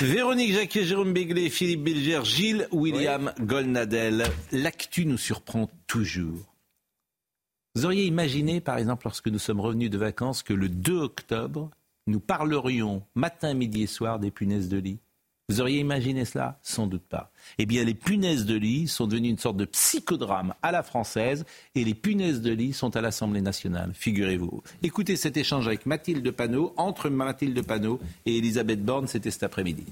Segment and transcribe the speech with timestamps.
[0.00, 4.24] Véronique Jacquet, Jérôme Béglé, Philippe Bilger, Gilles William Golnadel.
[4.50, 6.52] L'actu nous surprend toujours.
[7.76, 11.70] Vous auriez imaginé, par exemple, lorsque nous sommes revenus de vacances, que le 2 octobre,
[12.08, 14.98] nous parlerions matin, midi et soir des punaises de lit?
[15.50, 17.30] Vous auriez imaginé cela Sans doute pas.
[17.58, 21.44] Eh bien, les punaises de lit sont devenues une sorte de psychodrame à la française
[21.74, 24.62] et les punaises de lit sont à l'Assemblée nationale, figurez-vous.
[24.82, 29.84] Écoutez cet échange avec Mathilde Panot, entre Mathilde Panot et Elisabeth Borne, c'était cet après-midi.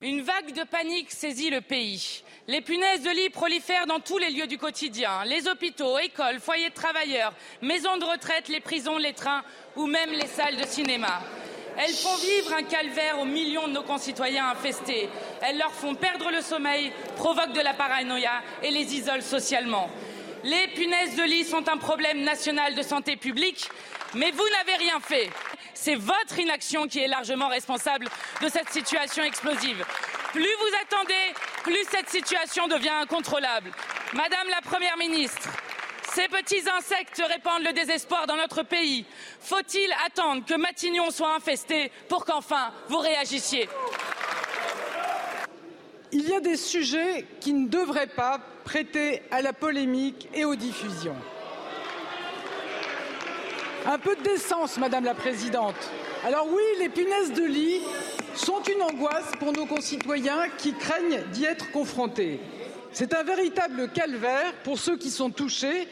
[0.00, 2.22] Une vague de panique saisit le pays.
[2.48, 6.70] Les punaises de lit prolifèrent dans tous les lieux du quotidien les hôpitaux, écoles, foyers
[6.70, 9.42] de travailleurs, maisons de retraite, les prisons, les trains
[9.76, 11.20] ou même les salles de cinéma.
[11.82, 15.08] Elles font vivre un calvaire aux millions de nos concitoyens infestés.
[15.40, 19.88] Elles leur font perdre le sommeil, provoquent de la paranoïa et les isolent socialement.
[20.44, 23.66] Les punaises de lit sont un problème national de santé publique,
[24.14, 25.30] mais vous n'avez rien fait.
[25.72, 28.08] C'est votre inaction qui est largement responsable
[28.42, 29.82] de cette situation explosive.
[30.32, 33.72] Plus vous attendez, plus cette situation devient incontrôlable.
[34.12, 35.48] Madame la Première ministre,
[36.14, 39.06] ces petits insectes répandent le désespoir dans notre pays.
[39.40, 43.68] Faut-il attendre que Matignon soit infesté pour qu'enfin vous réagissiez?
[46.12, 50.56] Il y a des sujets qui ne devraient pas prêter à la polémique et aux
[50.56, 51.16] diffusions.
[53.86, 55.76] Un peu de décence, Madame la Présidente.
[56.26, 57.80] Alors oui, les punaises de lit
[58.34, 62.40] sont une angoisse pour nos concitoyens qui craignent d'y être confrontés.
[62.92, 65.88] C'est un véritable calvaire pour ceux qui sont touchés.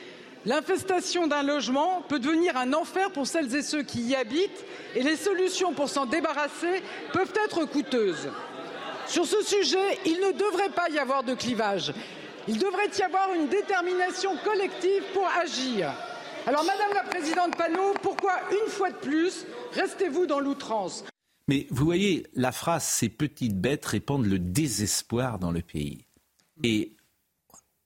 [0.48, 4.64] L'infestation d'un logement peut devenir un enfer pour celles et ceux qui y habitent
[4.94, 6.82] et les solutions pour s'en débarrasser
[7.12, 8.30] peuvent être coûteuses.
[9.06, 11.92] Sur ce sujet, il ne devrait pas y avoir de clivage.
[12.48, 15.92] Il devrait y avoir une détermination collective pour agir.
[16.46, 19.44] Alors, Madame la Présidente Panot, pourquoi une fois de plus
[19.74, 21.04] restez-vous dans l'outrance?
[21.48, 26.06] Mais vous voyez, la phrase Ces petites bêtes répandent le désespoir dans le pays.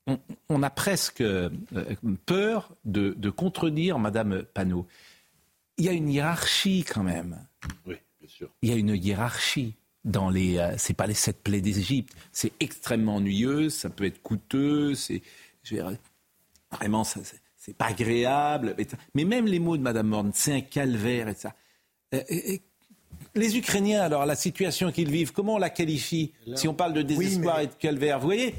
[0.06, 0.18] On,
[0.48, 1.48] on a presque euh,
[2.26, 4.86] peur de, de contredire Madame Panot.
[5.78, 7.38] Il y a une hiérarchie quand même.
[7.86, 8.48] Oui, bien sûr.
[8.62, 9.74] Il y a une hiérarchie
[10.04, 10.58] dans les.
[10.58, 12.12] Euh, c'est pas les sept plaies d'Égypte.
[12.32, 15.22] C'est extrêmement ennuyeux, ça peut être coûteux, c'est.
[16.70, 17.20] Vraiment, ça,
[17.56, 18.74] c'est- pas agréable.
[19.14, 21.54] Mais même les mots de Madame Morne, c'est un calvaire et ça.
[22.12, 22.62] Euh, et- et
[23.36, 27.02] les Ukrainiens, alors, la situation qu'ils vivent, comment on la qualifie Si on parle de
[27.02, 28.54] désespoir mais- et de calvaire, vous voyez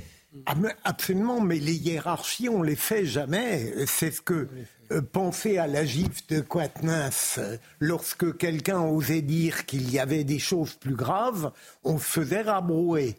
[0.83, 3.85] Absolument, mais les hiérarchies, on les fait jamais.
[3.85, 4.47] C'est ce que
[4.91, 7.39] euh, pensez à la gifle de Quatennens.
[7.79, 11.51] Lorsque quelqu'un osait dire qu'il y avait des choses plus graves,
[11.83, 13.15] on se faisait rabrouer.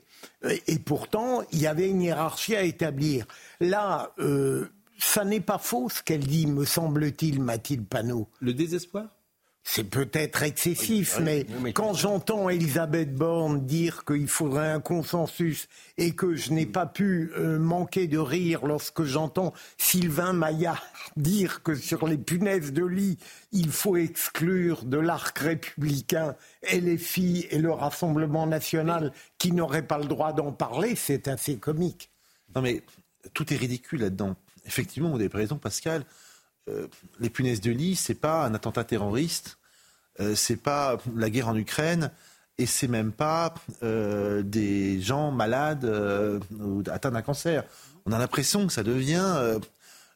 [0.48, 3.26] Et, et pourtant, il y avait une hiérarchie à établir.
[3.60, 8.28] Là, euh, ça n'est pas faux ce qu'elle dit, me semble-t-il, Mathilde Panot.
[8.40, 9.06] Le désespoir?
[9.66, 14.80] C'est peut-être excessif, Oui, mais oui, mais- quand j'entends Elisabeth Borne dire qu'il faudrait un
[14.80, 20.84] consensus et que je n'ai pas pu euh, manquer de rire lorsque j'entends Sylvain Maillard
[21.16, 23.18] dire que sur les punaises de lit,
[23.52, 26.36] il faut exclure de l'arc républicain
[26.70, 32.10] LFI et le Rassemblement national qui n'auraient pas le droit d'en parler, c'est assez comique.
[32.54, 32.82] Non mais
[33.32, 34.36] tout est ridicule là-dedans.
[34.66, 36.04] Effectivement, vous avez raison, Pascal.
[36.70, 36.86] Euh,
[37.20, 39.58] les punaises de lit, c'est pas un attentat terroriste,
[40.20, 42.10] euh, c'est pas la guerre en Ukraine,
[42.56, 47.64] et c'est même pas euh, des gens malades euh, ou atteints d'un cancer.
[48.06, 49.58] On a l'impression que ça devient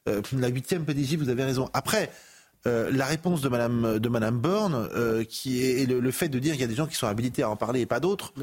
[0.06, 1.16] la huitième PDG.
[1.16, 1.70] Vous avez raison.
[1.72, 2.10] Après.
[2.64, 4.88] la réponse de Madame de Madame Borne,
[5.26, 7.42] qui est le, le fait de dire qu'il y a des gens qui sont habilités
[7.42, 8.34] à en parler et pas d'autres,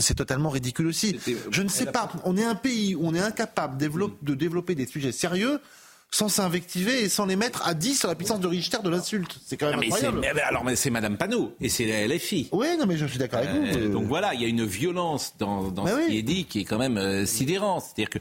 [0.00, 1.20] c'est totalement ridicule aussi.
[1.50, 2.10] Je ne sais pas.
[2.24, 5.60] On est un pays où on est incapable de développer des sujets sérieux
[6.12, 9.38] sans s'invectiver et sans les mettre à 10 sur la puissance de Richter de l'insulte.
[9.44, 10.20] C'est quand même Non, mais incroyable.
[10.34, 12.48] mais alors, mais c'est Madame Panot et c'est la LFI.
[12.52, 13.92] Oui, non, mais je suis d'accord avec Euh, vous.
[13.92, 16.06] donc voilà, il y a une violence dans, dans ce oui.
[16.08, 17.80] qui est dit qui est quand même euh, sidérant.
[17.80, 18.18] C'est-à-dire que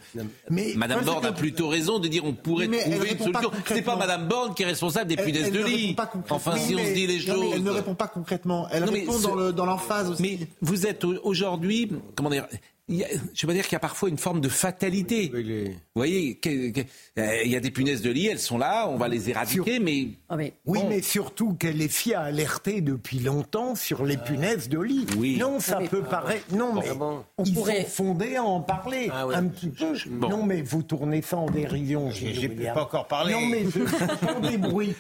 [0.50, 3.52] Mais- Madame Borne a plutôt raison de dire on pourrait Mais trouver une solution.
[3.68, 3.96] C'est pas.
[3.96, 5.94] Madame Borne qui est responsable des elle de ne répond lit.
[5.94, 6.36] pas concrètement.
[6.36, 7.46] Enfin, si on se dit les choses.
[7.54, 8.68] Elle ne répond pas concrètement.
[8.72, 10.22] Elle Non, répond ce- dans le- dans l'emphase aussi.
[10.22, 12.46] Mais vous êtes au- aujourd'hui, comment dire,
[12.88, 15.32] je veux dire qu'il y a parfois une forme de fatalité.
[15.34, 19.08] Vous voyez, euh, il y a des punaises de lit, elles sont là, on va
[19.08, 20.10] les éradiquer, mais...
[20.30, 24.80] Ah, oui, mais surtout qu'elle est fière à alerter depuis longtemps sur les punaises de
[24.80, 25.08] lit.
[25.18, 25.38] Oui.
[25.40, 26.54] Non, ça peut paraître...
[26.54, 26.92] Non, mais
[27.38, 27.86] on pourrait...
[27.86, 29.94] fonder à en parler ah un petit peu.
[30.28, 32.12] Non, mais vous tournez ça en dérision.
[32.12, 33.34] J'ai pas encore parlé.
[33.34, 34.94] Non, mais je des bruits.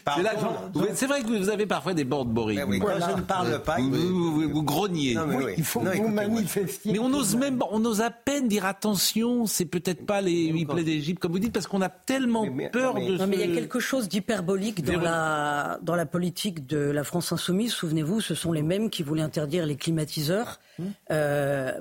[0.95, 2.59] C'est vrai que vous avez parfois des bords de Boris.
[2.67, 3.77] Oui, je ne parle pas...
[3.77, 5.15] Vous, vous, grognez.
[5.57, 6.93] il faut que vous manifestiez.
[6.93, 10.65] Mais on ose même on ose à peine dire attention, c'est peut-être pas les huit
[10.65, 13.17] plaies d'Égypte, comme vous dites, parce qu'on a tellement peur de.
[13.17, 17.03] Non, mais il y a quelque chose d'hyperbolique dans la, dans la politique de la
[17.03, 17.73] France insoumise.
[17.73, 20.59] Souvenez-vous, ce sont les mêmes qui voulaient interdire les climatiseurs.
[20.79, 20.91] Hum.
[21.11, 21.73] Euh,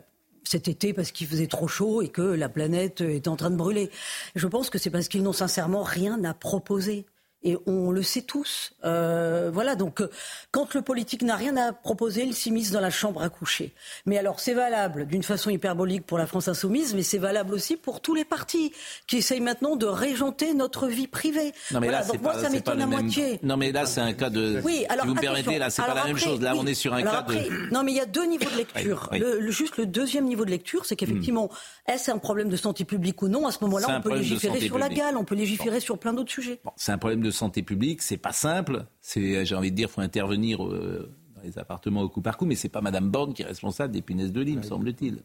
[0.46, 3.56] cet été parce qu'il faisait trop chaud et que la planète est en train de
[3.56, 3.90] brûler.
[4.34, 7.06] Je pense que c'est parce qu'ils n'ont sincèrement rien à proposer
[7.44, 8.72] et on le sait tous.
[8.84, 10.10] Euh, voilà, donc euh,
[10.50, 13.74] quand le politique n'a rien à proposer, il s'immisce dans la chambre à coucher.
[14.06, 17.76] Mais alors c'est valable d'une façon hyperbolique pour la France insoumise, mais c'est valable aussi
[17.76, 18.72] pour tous les partis
[19.06, 21.52] qui essayent maintenant de régenter notre vie privée.
[21.70, 23.38] Non mais là, donc moi ça m'étonne à moitié.
[23.42, 24.60] Non mais là c'est un cas de.
[24.64, 26.40] Oui, alors si vous me permettez, là c'est pas la même chose.
[26.40, 27.70] Là on est sur un cas de.
[27.72, 29.10] Non mais il y a deux niveaux de lecture.
[29.12, 31.50] Le, juste le deuxième niveau de lecture, c'est qu'effectivement,
[31.86, 34.78] est-ce un problème de santé publique ou non À ce moment-là, on peut légiférer sur
[34.78, 36.60] la gale, on peut légiférer sur plein d'autres sujets.
[36.76, 38.86] c'est un problème de santé publique, c'est pas simple.
[39.00, 42.46] C'est, j'ai envie de dire, faut intervenir euh, dans les appartements au coup par coup,
[42.46, 45.22] mais c'est pas Madame Borne qui est responsable des punaises de lit, me semble-t-il.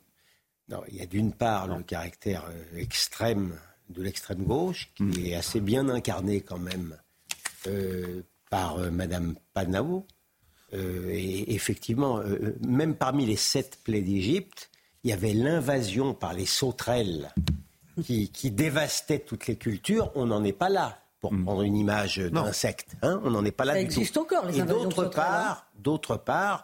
[0.67, 3.55] Non, il y a d'une part le caractère euh, extrême
[3.89, 5.25] de l'extrême gauche, qui hmm.
[5.25, 6.95] est assez bien incarné quand même
[7.67, 10.05] euh, par Madame Panao.
[10.73, 12.19] et effectivement,
[12.61, 14.71] même parmi les sept plaies d'Égypte,
[15.03, 17.31] il y avait l'invasion par les sauterelles
[18.03, 20.11] qui, qui dévastaient toutes les cultures.
[20.15, 21.43] On n'en est pas là pour mm.
[21.43, 22.95] prendre une image d'insecte.
[23.01, 24.21] Hein on n'en est pas là Ça du existe tout.
[24.21, 26.61] encore, les Et d'autre part, d'autre part,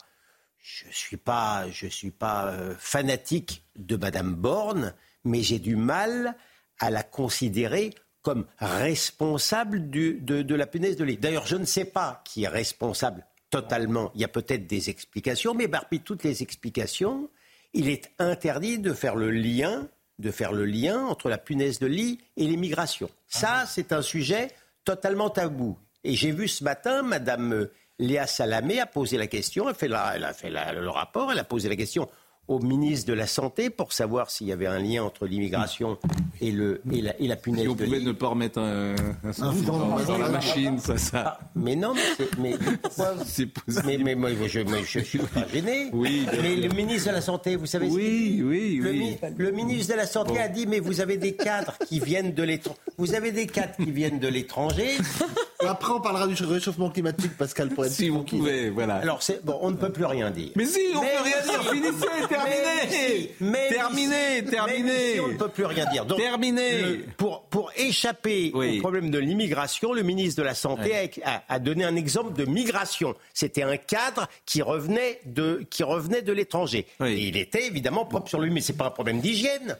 [0.59, 4.93] je suis pas, je suis pas euh, fanatique de Madame Borne,
[5.23, 6.35] mais j'ai du mal
[6.79, 11.17] à la considérer comme responsable du, de, de, la punaise de lit.
[11.17, 14.11] D'ailleurs, je ne sais pas qui est responsable totalement.
[14.15, 17.29] Il y a peut-être des explications, mais parmi toutes les explications,
[17.73, 19.87] il est interdit de faire le lien
[20.19, 23.09] de faire le lien entre la punaise de lit et l'immigration.
[23.27, 23.65] Ça, ah.
[23.65, 24.49] c'est un sujet
[24.85, 25.77] totalement tabou.
[26.03, 29.87] Et j'ai vu ce matin Madame euh, Léa Salamé a posé la question, elle, fait
[29.87, 32.09] elle a fait le rapport, elle a posé la question
[32.47, 35.97] au ministre de la Santé pour savoir s'il y avait un lien entre l'immigration
[36.41, 39.53] et, le, et, la, et la punaise si on pouvait ne pas remettre un, un,
[39.63, 41.23] dans, la machine, ça, ça.
[41.25, 41.93] Ah, mais non,
[42.37, 42.55] mais,
[43.85, 45.89] mais, mais, moi, je ne suis pas gêné.
[45.93, 49.17] Oui, mais le ministre de la Santé, vous savez Oui, oui, oui.
[49.37, 52.43] Le, ministre de la Santé a dit, mais vous avez des cadres qui viennent de
[52.43, 52.79] l'étranger.
[52.97, 54.97] Vous avez des cadres qui viennent de l'étranger.
[55.67, 58.95] Après, on parlera du réchauffement climatique, Pascal, pour être Si vous pouvez, voilà.
[58.97, 60.51] Alors, bon, on ne peut plus rien dire.
[60.55, 65.49] Mais si, on ne peut rien dire, finissez terminé mais, Terminé, terminé On ne peut
[65.49, 66.05] plus rien dire.
[66.05, 71.59] Donc, terminé pour, pour échapper au problème de l'immigration, le ministre de la Santé a,
[71.59, 73.15] donné un exemple de migration.
[73.33, 76.87] C'était un cadre qui revenait de, qui revenait de l'étranger.
[77.03, 79.77] Et il était évidemment propre sur lui, mais ce n'est pas un problème d'hygiène.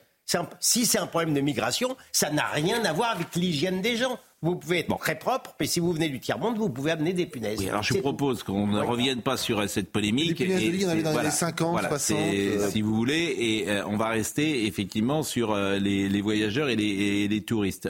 [0.60, 4.20] si c'est un problème de migration, ça n'a rien à voir avec l'hygiène des gens.
[4.46, 7.26] Vous pouvez être très propre, mais si vous venez du tiers-monde, vous pouvez amener des
[7.26, 7.68] punaises.
[7.68, 10.38] alors je propose qu'on ne revienne pas sur cette polémique.
[10.38, 12.18] Les punaises de lit, on avait dans les 50, 60.
[12.20, 12.70] Euh.
[12.70, 17.42] Si vous voulez, et euh, on va rester effectivement sur euh, les, voyageurs et les,
[17.42, 17.90] touristes.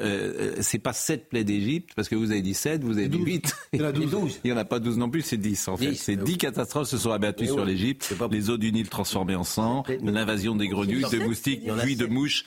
[0.62, 3.56] c'est pas 7 plaies d'Égypte, parce que vous avez dit 7, vous avez dit 8.
[3.74, 4.40] Il y en a 12.
[4.46, 5.96] Il n'y en a pas 12 non plus, c'est 10 en fait.
[5.96, 8.14] C'est 10 catastrophes se sont abattues sur l'Égypte.
[8.32, 12.46] Les eaux du Nil transformées en sang, l'invasion des grenouilles, de moustiques, puis de mouches.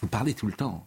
[0.00, 0.86] Vous parlez tout le temps.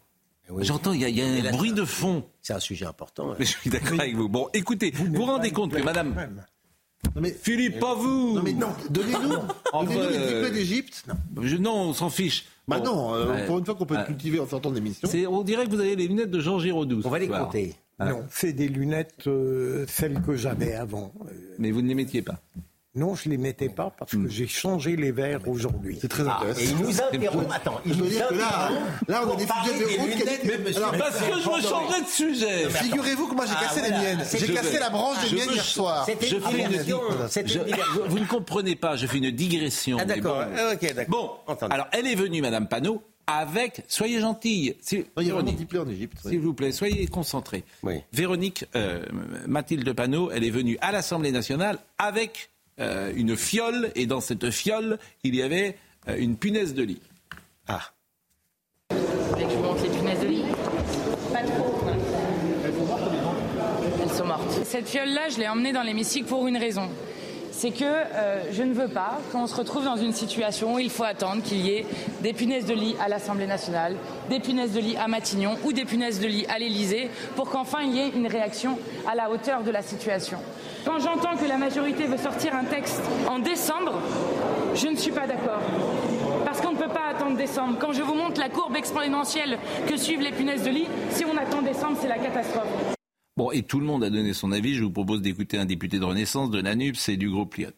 [0.59, 2.23] J'entends, il y a, un bruit de fond.
[2.41, 3.35] C'est un sujet important.
[3.39, 4.29] je suis d'accord avec vous.
[4.29, 6.15] Bon, écoutez, vous vous rendez compte que madame...
[7.15, 9.29] Non mais, Philippe, pas vous Non mais non, donnez-nous
[9.85, 11.05] donnez les diplômes d'Égypte.
[11.59, 11.73] Non.
[11.73, 12.45] on s'en fiche.
[12.67, 15.07] Bah non, euh, pour une fois qu'on peut cultiver en sortant de l'émission.
[15.29, 17.01] On dirait que vous avez les lunettes de Jean Giraudoux.
[17.05, 17.75] On va les compter.
[17.99, 21.13] Non, c'est des lunettes, euh, celles que j'avais avant.
[21.57, 22.39] Mais vous ne les mettiez pas
[22.99, 24.29] non, je ne les mettais pas parce que hmm.
[24.29, 25.97] j'ai changé les verres aujourd'hui.
[26.01, 26.59] C'est très ah, intéressant.
[26.59, 27.51] et il nous interrompt.
[27.51, 28.69] Attends, il nous dire que là,
[29.07, 30.75] là, on a des sujets de haute qualité.
[30.77, 32.69] Alors, parce que je me changerai de sujet.
[32.69, 34.23] Figurez-vous que moi, j'ai cassé les miennes.
[34.31, 36.05] J'ai cassé la branche des miennes hier soir.
[38.07, 39.97] Vous ne comprenez pas, je fais une digression.
[39.99, 40.43] Ah, d'accord.
[40.73, 41.43] Ok, d'accord.
[41.47, 44.75] Bon, alors, elle est venue, Madame Panot, avec, soyez gentille,
[45.15, 46.17] en Égypte.
[46.25, 47.63] S'il vous plaît, soyez concentrés.
[48.11, 49.05] Véronique euh,
[49.47, 54.49] Mathilde Panot, elle est venue à l'Assemblée nationale avec euh, une fiole, et dans cette
[54.51, 57.01] fiole, il y avait euh, une punaise de lit.
[57.67, 57.81] Ah.
[58.91, 58.97] Vous
[59.29, 60.43] voulez que je vous montre les punaises de lit
[61.33, 61.81] Pas trop.
[64.01, 64.59] Elles sont mortes.
[64.63, 66.89] Cette fiole-là, je l'ai emmenée dans l'hémicycle pour une raison
[67.59, 70.89] c'est que euh, je ne veux pas qu'on se retrouve dans une situation où il
[70.89, 71.85] faut attendre qu'il y ait
[72.21, 73.97] des punaises de lit à l'Assemblée nationale,
[74.29, 77.81] des punaises de lit à Matignon ou des punaises de lit à l'Élysée pour qu'enfin
[77.81, 78.79] il y ait une réaction
[79.11, 80.37] à la hauteur de la situation.
[80.85, 84.01] Quand j'entends que la majorité veut sortir un texte en décembre,
[84.75, 85.61] je ne suis pas d'accord.
[86.45, 87.77] Parce qu'on ne peut pas attendre décembre.
[87.79, 89.57] Quand je vous montre la courbe exponentielle
[89.87, 92.67] que suivent les punaises de lit, si on attend décembre, c'est la catastrophe.
[93.37, 94.75] Bon, et tout le monde a donné son avis.
[94.75, 97.69] Je vous propose d'écouter un député de Renaissance de l'ANUPS et du groupe Liot.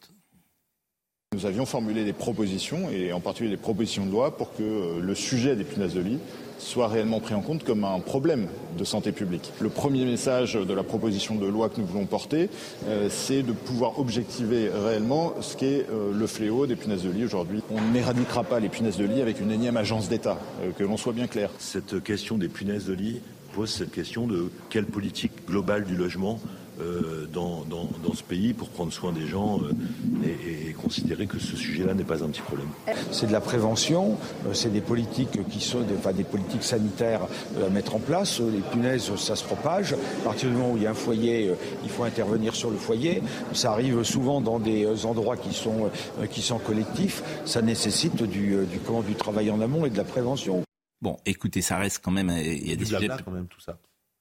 [1.33, 4.99] Nous avions formulé des propositions, et en particulier des propositions de loi, pour que euh,
[4.99, 6.19] le sujet des punaises de lit
[6.59, 8.47] soit réellement pris en compte comme un problème
[8.77, 9.49] de santé publique.
[9.61, 12.49] Le premier message de la proposition de loi que nous voulons porter,
[12.85, 17.23] euh, c'est de pouvoir objectiver réellement ce qu'est euh, le fléau des punaises de lit
[17.23, 17.63] aujourd'hui.
[17.71, 20.37] On n'éradiquera pas les punaises de lit avec une énième agence d'État,
[20.77, 21.49] que l'on soit bien clair.
[21.59, 23.21] Cette question des punaises de lit
[23.53, 26.41] pose cette question de quelle politique globale du logement
[26.81, 31.93] euh, dans, ce pays pour prendre soin des gens euh, et, considérer que ce sujet-là
[31.93, 32.67] n'est pas un petit problème.
[33.11, 37.21] C'est de la prévention, euh, c'est des politiques qui sont des, des politiques sanitaires
[37.65, 38.41] à mettre en place.
[38.41, 39.93] Les punaises, ça se propage.
[39.93, 41.51] À partir du moment où il y a un foyer,
[41.83, 43.21] il faut intervenir sur le foyer.
[43.53, 45.89] Ça arrive souvent dans des endroits qui sont,
[46.31, 47.23] qui sont collectifs.
[47.45, 50.63] Ça nécessite du, du, du travail en amont et de la prévention.
[51.01, 52.29] Bon, écoutez, ça reste quand même.
[52.29, 53.07] Il y a des sujets.
[53.23, 53.77] quand même tout ça.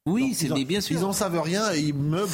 [0.07, 0.97] Oui, c'est bien sûr.
[0.97, 2.31] Ils n'en savent rien et ils meublent,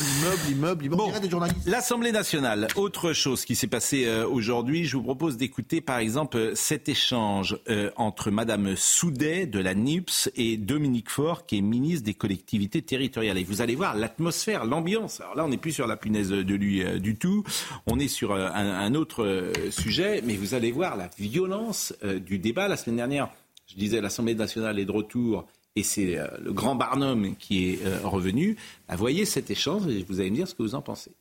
[0.48, 1.66] ils meublent, ils meublent, des journalistes.
[1.66, 6.52] L'Assemblée nationale, autre chose qui s'est passée euh, aujourd'hui, je vous propose d'écouter par exemple
[6.54, 12.04] cet échange euh, entre Madame Soudet de la NIPS et Dominique Faure qui est ministre
[12.04, 13.36] des collectivités territoriales.
[13.36, 15.20] Et vous allez voir l'atmosphère, l'ambiance.
[15.20, 17.42] Alors là, on n'est plus sur la punaise de lui euh, du tout.
[17.88, 21.92] On est sur un, un, autre sujet, mais vous allez voir la violence
[22.24, 23.28] du débat la semaine dernière.
[23.66, 25.46] Je disais, l'Assemblée nationale est de retour
[25.76, 28.56] et c'est euh, le grand Barnum qui est euh, revenu.
[28.88, 31.12] Bah, voyez cet échange et vous allez me dire ce que vous en pensez.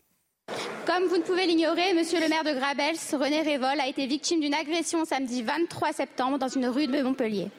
[0.86, 4.40] Comme vous ne pouvez l'ignorer, monsieur le maire de Grabels, René Révol, a été victime
[4.40, 7.50] d'une agression samedi 23 septembre dans une rue de Montpellier.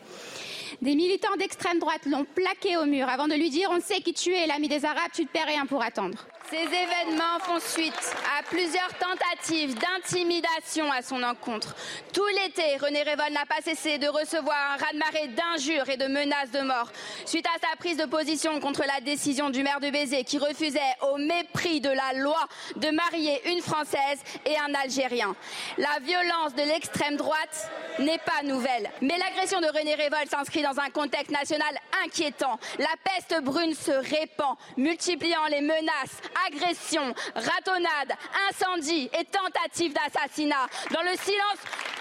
[0.80, 4.14] Des militants d'extrême droite l'ont plaqué au mur avant de lui dire On sait qui
[4.14, 6.26] tu es, l'ami des Arabes, tu ne te rien pour attendre.
[6.48, 11.74] Ces événements font suite à plusieurs tentatives d'intimidation à son encontre.
[12.12, 16.52] Tout l'été, René Révol n'a pas cessé de recevoir un raz-de-marée d'injures et de menaces
[16.52, 16.92] de mort
[17.24, 20.78] suite à sa prise de position contre la décision du maire de Bézé qui refusait,
[21.10, 25.34] au mépris de la loi, de marier une Française et un Algérien.
[25.78, 30.78] La violence de l'extrême droite n'est pas nouvelle, mais l'agression de René Révol s'inscrit dans
[30.78, 32.60] un contexte national inquiétant.
[32.78, 38.16] La peste brune se répand, multipliant les menaces agressions, ratonnades,
[38.50, 41.60] incendies et tentatives d'assassinat dans le silence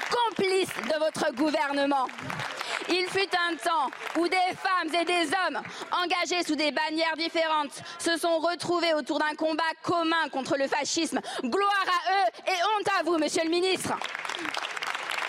[0.10, 2.08] complice de votre gouvernement.
[2.90, 5.62] Il fut un temps où des femmes et des hommes
[5.92, 11.20] engagés sous des bannières différentes se sont retrouvés autour d'un combat commun contre le fascisme.
[11.44, 13.94] Gloire à eux et honte à vous, monsieur le ministre.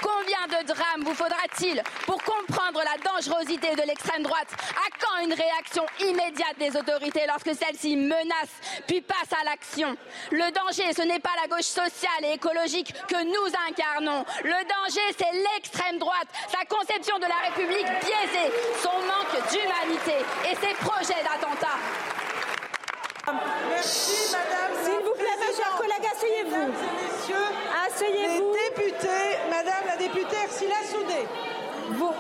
[0.03, 4.49] Combien de drames vous faudra-t-il pour comprendre la dangerosité de l'extrême droite?
[4.75, 8.53] À quand une réaction immédiate des autorités lorsque celle-ci menace
[8.87, 9.97] puis passe à l'action?
[10.31, 14.25] Le danger, ce n'est pas la gauche sociale et écologique que nous incarnons.
[14.45, 20.55] Le danger, c'est l'extrême droite, sa conception de la République biaisée, son manque d'humanité et
[20.57, 21.79] ses projets d'attentat.
[23.27, 24.73] Merci, madame.
[24.85, 26.71] S'il vous plaît, mes chers collègues, asseyez-vous.
[27.87, 28.53] Asseyez-vous.
[28.53, 29.19] Député,
[29.51, 31.27] madame la députée Ursula Soudé.
[31.91, 32.15] Vous.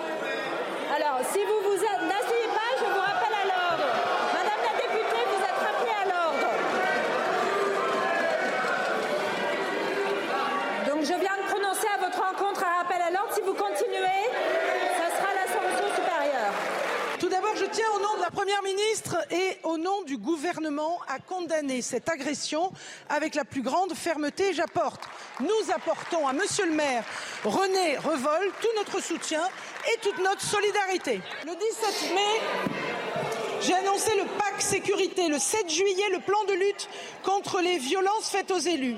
[0.97, 3.87] Alors, si vous vous n'asseyez pas, je vous rappelle à l'ordre.
[4.35, 6.49] Madame la députée, vous êtes rappelée à l'ordre.
[10.91, 13.33] Donc, je viens de prononcer à votre rencontre un rappel à l'ordre.
[13.33, 14.27] Si vous continuez,
[17.57, 21.83] je tiens au nom de la Première ministre et au nom du gouvernement à condamner
[21.83, 22.73] cette agression
[23.09, 24.55] avec la plus grande fermeté.
[24.55, 25.03] J'apporte,
[25.41, 27.05] nous apportons à Monsieur le maire
[27.45, 29.43] René Revol tout notre soutien
[29.93, 31.21] et toute notre solidarité.
[31.45, 32.41] Le 17 mai,
[33.61, 35.29] j'ai annoncé le pacte sécurité.
[35.29, 36.89] Le 7 juillet, le plan de lutte
[37.25, 38.97] contre les violences faites aux élus.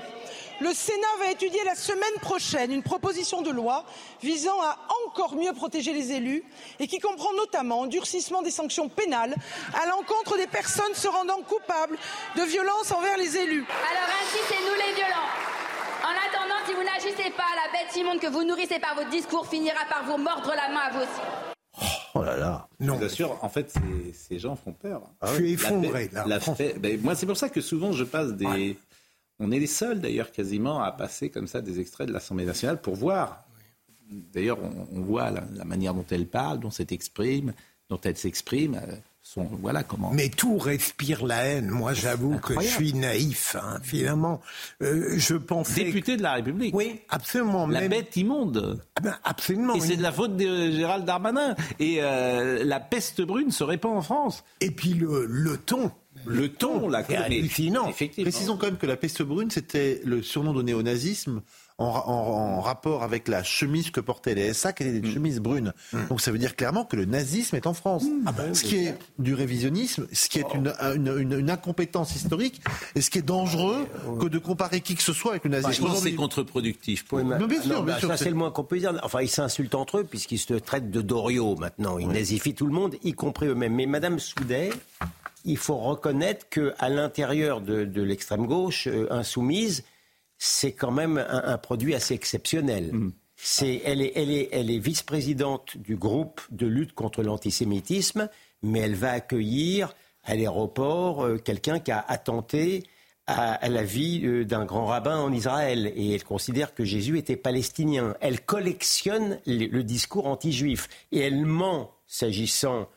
[0.60, 3.84] Le Sénat va étudier la semaine prochaine une proposition de loi
[4.20, 6.42] visant à encore mieux protéger les élus
[6.80, 9.36] et qui comprend notamment un durcissement des sanctions pénales
[9.72, 11.96] à l'encontre des personnes se rendant coupables
[12.36, 13.64] de violences envers les élus.
[13.68, 15.30] Alors ainsi, c'est nous les violents.
[16.02, 19.46] En attendant, si vous n'agissez pas, la bête immonde que vous nourrissez par votre discours
[19.46, 21.88] finira par vous mordre la main à vous aussi.
[22.14, 22.68] Oh là là.
[22.80, 22.94] Non.
[22.94, 23.72] Je vous assure, en fait,
[24.12, 25.02] ces, gens font peur.
[25.20, 26.24] Ah je suis effondré, là.
[26.80, 28.76] Ben, moi, c'est pour ça que souvent, je passe des,
[29.40, 32.80] on est les seuls d'ailleurs quasiment à passer comme ça des extraits de l'Assemblée nationale
[32.80, 33.44] pour voir.
[34.10, 34.58] D'ailleurs,
[34.92, 37.52] on, voit la, manière dont elle parle, dont elle s'exprime,
[37.90, 38.80] dont elle s'exprime.
[39.20, 40.10] sont, voilà comment.
[40.12, 41.68] Mais tout respire la haine.
[41.68, 44.40] Moi, j'avoue que je suis naïf, hein, finalement.
[44.82, 45.84] Euh, je pensais.
[45.84, 46.74] Député de la République.
[46.74, 47.66] Oui, absolument.
[47.66, 48.82] La même- bête immonde.
[48.96, 49.74] Ah ben, absolument.
[49.74, 51.54] Et c'est de la faute de Gérald Darmanin.
[51.78, 54.42] Et euh, la peste brune se répand en France.
[54.62, 55.92] Et puis le, le ton.
[56.26, 57.88] Le ton, la est hallucinant.
[57.88, 58.30] Effectivement.
[58.30, 61.40] Précisons quand même que la peste brune, c'était le surnom donné au nazisme
[61.80, 65.10] en, ra- en- en rapport avec la chemise que portaient les SA, qui étaient des
[65.12, 65.72] chemises brunes.
[66.08, 68.04] Donc ça veut dire clairement que le nazisme est en France.
[68.52, 72.60] ce qui est du révisionnisme, ce qui est une, une- une- une incompétence historique,
[72.96, 73.86] et ce qui est dangereux
[74.20, 75.84] que de comparer qui que ce soit avec le Je nazisme.
[75.86, 77.04] pense que c'est contre-productif.
[77.04, 78.50] pour- Oui, mais- Mais bien sûr, non, bien bah, sûr, ça c'est- c'est le moins
[78.50, 78.98] qu'on peut dire.
[79.04, 81.98] Enfin, ils s'insultent entre eux puisqu'ils se traitent de Doriot maintenant.
[81.98, 83.74] Ils nazifient tout le monde, y compris eux-mêmes.
[83.76, 84.70] Mais Madame Soudet,
[85.48, 89.84] il faut reconnaître que à l'intérieur de, de l'extrême gauche euh, insoumise,
[90.36, 92.92] c'est quand même un, un produit assez exceptionnel.
[93.34, 98.28] C'est, elle est, elle est, elle est vice-présidente du groupe de lutte contre l'antisémitisme,
[98.62, 102.84] mais elle va accueillir à l'aéroport euh, quelqu'un qui a attenté
[103.26, 105.92] à, à la vie euh, d'un grand rabbin en Israël.
[105.94, 108.14] Et elle considère que Jésus était palestinien.
[108.20, 110.88] Elle collectionne le, le discours anti-juif.
[111.12, 112.88] Et elle ment s'agissant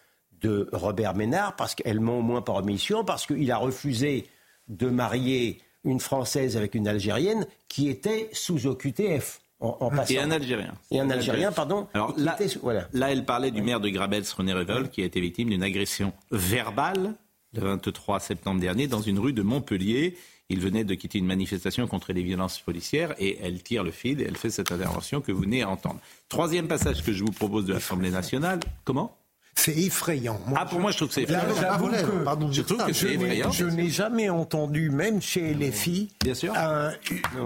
[0.42, 4.28] de Robert Ménard, parce qu'elle ment au moins par omission, parce qu'il a refusé
[4.68, 9.40] de marier une Française avec une Algérienne qui était sous OQTF.
[9.60, 10.14] En, en passant.
[10.16, 10.74] Et un Algérien.
[10.90, 11.88] Et un Algérien, pardon.
[11.94, 12.88] Alors là, était sous- voilà.
[12.94, 16.14] là, elle parlait du maire de Grabels, René Révol, qui a été victime d'une agression
[16.32, 17.14] verbale
[17.54, 20.18] le 23 septembre dernier dans une rue de Montpellier.
[20.50, 24.20] Il venait de quitter une manifestation contre les violences policières et elle tire le fil
[24.20, 26.00] et elle fait cette intervention que vous venez à entendre.
[26.28, 28.60] Troisième passage que je vous propose de l'Assemblée nationale.
[28.84, 29.16] Comment?
[29.56, 30.40] C'est effrayant.
[30.48, 31.62] Moi, Ah, pour moi, je trouve que c'est Là, effrayant.
[31.62, 33.52] j'avoue Pardon, que pardon Je dire trouve ça, que mais- c'est je n'ai- effrayant.
[33.52, 36.54] je n'ai jamais entendu, même chez les filles, Bien sûr.
[36.56, 36.94] un-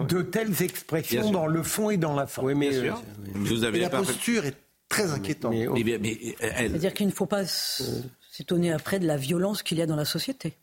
[0.07, 1.39] de telles expressions Bien sûr.
[1.39, 2.47] dans le fond et dans la forme.
[2.47, 3.01] Oui, mais, Bien euh, sûr.
[3.33, 4.55] Vous Et avez la fait- posture est
[4.87, 5.51] très inquiétante.
[5.51, 7.43] mais- Mais, mais- mais, elle- C'est-à-dire qu'il ne faut pas
[8.31, 10.53] s'étonner après de la violence qu'il y a dans la société.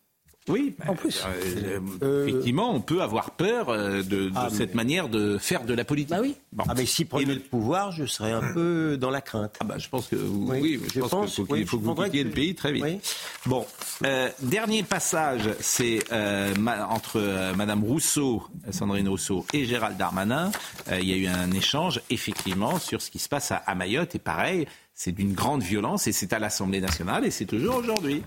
[0.49, 1.23] Oui, En plus.
[1.25, 5.73] euh, euh, effectivement, on peut avoir peur euh, de, de cette manière de faire de
[5.73, 6.11] la politique.
[6.11, 6.35] Bah oui.
[6.53, 6.65] Bon.
[6.69, 9.55] Ah, mais si prenait le- le pouvoir, je serais un peu dans la crainte.
[9.61, 11.79] Ah bah, je pense que oui, Oui, je, je pense, pense, qu'il faut, oui, faut
[11.79, 12.83] que vous quittiez que- le pays très vite.
[12.83, 12.99] Oui.
[13.47, 13.65] Bon,
[14.05, 20.51] euh, dernier passage, c'est euh, ma- entre euh, Madame Rousseau, Sandrine Rousseau et Gérald Darmanin.
[20.91, 23.77] Euh, il y a eu un échange effectivement sur ce qui se passe à, à
[23.77, 27.77] Mayotte et pareil, c'est d'une grande violence et c'est à l'Assemblée nationale et c'est toujours
[27.77, 28.23] aujourd'hui.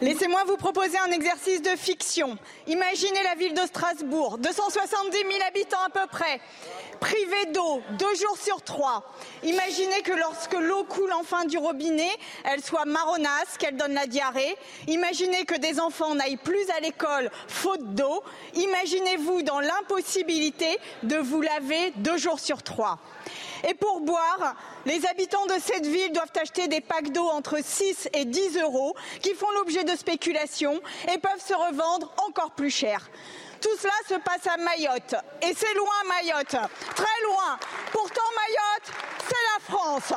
[0.00, 2.36] Laissez-moi vous proposer un exercice de fiction.
[2.66, 6.40] Imaginez la ville de Strasbourg, 270 000 habitants à peu près,
[7.00, 9.04] privée d'eau, deux jours sur trois.
[9.44, 12.10] Imaginez que lorsque l'eau coule enfin du robinet,
[12.44, 14.56] elle soit marronasse, qu'elle donne la diarrhée.
[14.88, 18.22] Imaginez que des enfants n'aillent plus à l'école faute d'eau.
[18.56, 22.98] Imaginez-vous dans l'impossibilité de vous laver deux jours sur trois.
[23.66, 28.10] Et pour boire, les habitants de cette ville doivent acheter des packs d'eau entre 6
[28.12, 30.80] et 10 euros qui font l'objet de spéculations
[31.12, 33.08] et peuvent se revendre encore plus cher.
[33.64, 35.14] Tout cela se passe à Mayotte.
[35.40, 36.56] Et c'est loin Mayotte,
[36.94, 37.58] très loin.
[37.92, 38.92] Pourtant Mayotte,
[39.26, 40.12] c'est la France.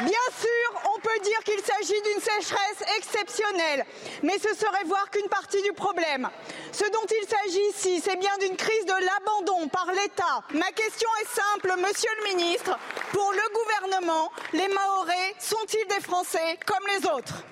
[0.00, 3.86] Bien sûr, on peut dire qu'il s'agit d'une sécheresse exceptionnelle,
[4.22, 6.28] mais ce serait voir qu'une partie du problème.
[6.70, 10.42] Ce dont il s'agit ici, c'est bien d'une crise de l'abandon par l'État.
[10.52, 12.78] Ma question est simple, monsieur le ministre.
[13.12, 17.42] Pour le gouvernement, les Mahorais sont-ils des Français comme les autres?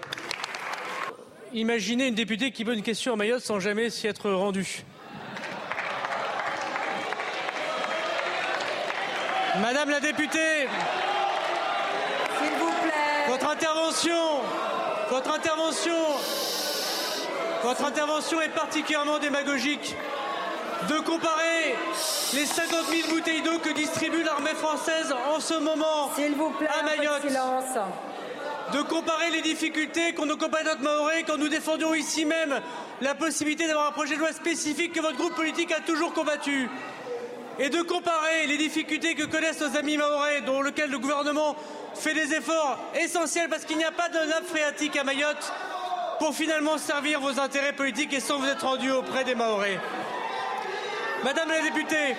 [1.55, 4.85] Imaginez une députée qui pose une question à Mayotte sans jamais s'y être rendue.
[9.59, 10.69] Madame la députée,
[12.39, 13.27] S'il vous plaît.
[13.29, 14.17] votre intervention,
[15.11, 15.95] votre intervention,
[17.65, 19.97] votre intervention est particulièrement démagogique.
[20.89, 21.75] De comparer
[22.33, 26.69] les 50 000 bouteilles d'eau que distribue l'armée française en ce moment S'il vous plaît,
[26.69, 27.21] à Mayotte.
[27.29, 27.65] silence.
[28.73, 32.61] de comparer les difficultés qu'ont nos compatriotes maorais quand nous défendions ici même
[33.03, 36.71] la possibilité d'avoir un projet de loi spécifique que votre groupe politique a toujours combattu.
[37.61, 41.55] Et de comparer les difficultés que connaissent nos amis maorais, dont lequel le gouvernement
[41.95, 45.53] fait des efforts essentiels parce qu'il n'y a pas de nappe phréatique à Mayotte,
[46.19, 49.79] pour finalement servir vos intérêts politiques et sans vous être rendu auprès des maorais.
[51.23, 52.17] Madame la députée,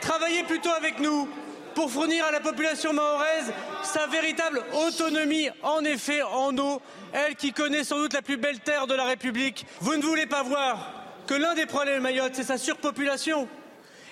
[0.00, 1.28] travaillez plutôt avec nous
[1.74, 6.80] pour fournir à la population mahoraise sa véritable autonomie, en effet, en eau,
[7.12, 9.66] elle qui connaît sans doute la plus belle terre de la République.
[9.80, 10.92] Vous ne voulez pas voir
[11.26, 13.46] que l'un des problèmes de Mayotte, c'est sa surpopulation.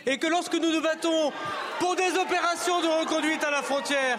[0.06, 1.32] Et que lorsque nous nous battons
[1.78, 4.18] pour des opérations de reconduite à la frontière,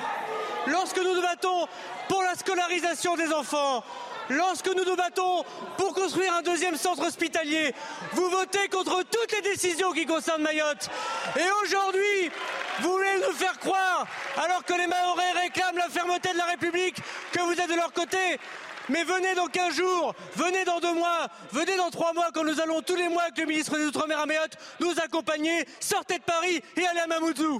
[0.67, 1.67] lorsque nous nous battons
[2.07, 3.83] pour la scolarisation des enfants,
[4.29, 5.43] lorsque nous nous battons
[5.77, 7.73] pour construire un deuxième centre hospitalier,
[8.13, 10.89] vous votez contre toutes les décisions qui concernent Mayotte.
[11.37, 12.31] Et aujourd'hui,
[12.79, 14.07] vous voulez nous faire croire,
[14.43, 16.97] alors que les Mahorais réclament la fermeté de la République,
[17.31, 18.39] que vous êtes de leur côté.
[18.89, 22.59] Mais venez dans 15 jours, venez dans deux mois, venez dans trois mois quand nous
[22.61, 25.65] allons tous les mois avec le ministre des Outre-mer à Mayotte nous accompagner.
[25.79, 27.59] Sortez de Paris et allez à Mamoudzou.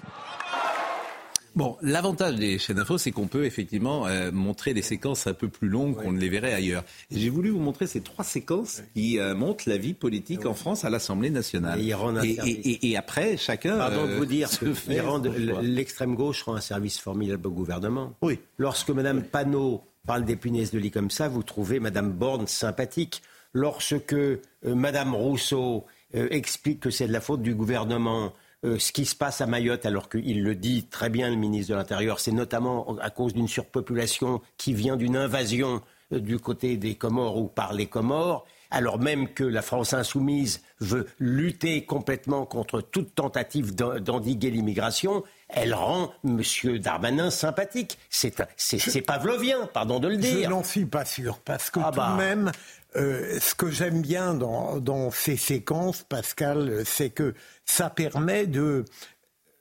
[1.56, 5.48] Bon, l'avantage des chaînes info, c'est qu'on peut effectivement euh, montrer des séquences un peu
[5.48, 6.84] plus longues qu'on ne les verrait ailleurs.
[7.10, 10.84] J'ai voulu vous montrer ces trois séquences qui euh, montrent la vie politique en France
[10.84, 11.80] à l'Assemblée nationale.
[11.80, 12.58] Et ils rendent un et, service.
[12.66, 13.78] et- et- et après, chacun.
[13.78, 14.50] Pardon de euh, vous dire,
[15.62, 18.14] l'extrême gauche rend un service formidable au gouvernement.
[18.22, 18.38] Oui.
[18.58, 23.22] Lorsque Mme Panot parle des punaises de lit comme ça, vous trouvez Mme Borne sympathique.
[23.54, 28.34] Lorsque euh, Mme Rousseau euh, explique que c'est de la faute du gouvernement,
[28.66, 31.72] euh, ce qui se passe à Mayotte, alors qu'il le dit très bien, le ministre
[31.72, 36.96] de l'Intérieur, c'est notamment à cause d'une surpopulation qui vient d'une invasion du côté des
[36.96, 42.82] Comores ou par les Comores, alors même que la France insoumise veut lutter complètement contre
[42.82, 46.42] toute tentative d'en- d'endiguer l'immigration, elle rend M.
[46.80, 47.98] Darmanin sympathique.
[48.10, 50.50] C'est pavlovien, pardon de le Je dire.
[50.50, 52.12] n'en suis pas sûr, parce que Ah tout bah.
[52.14, 52.52] de même,
[52.96, 57.34] euh, ce que j'aime bien dans, dans ces séquences, Pascal, c'est que
[57.66, 58.86] ça permet de...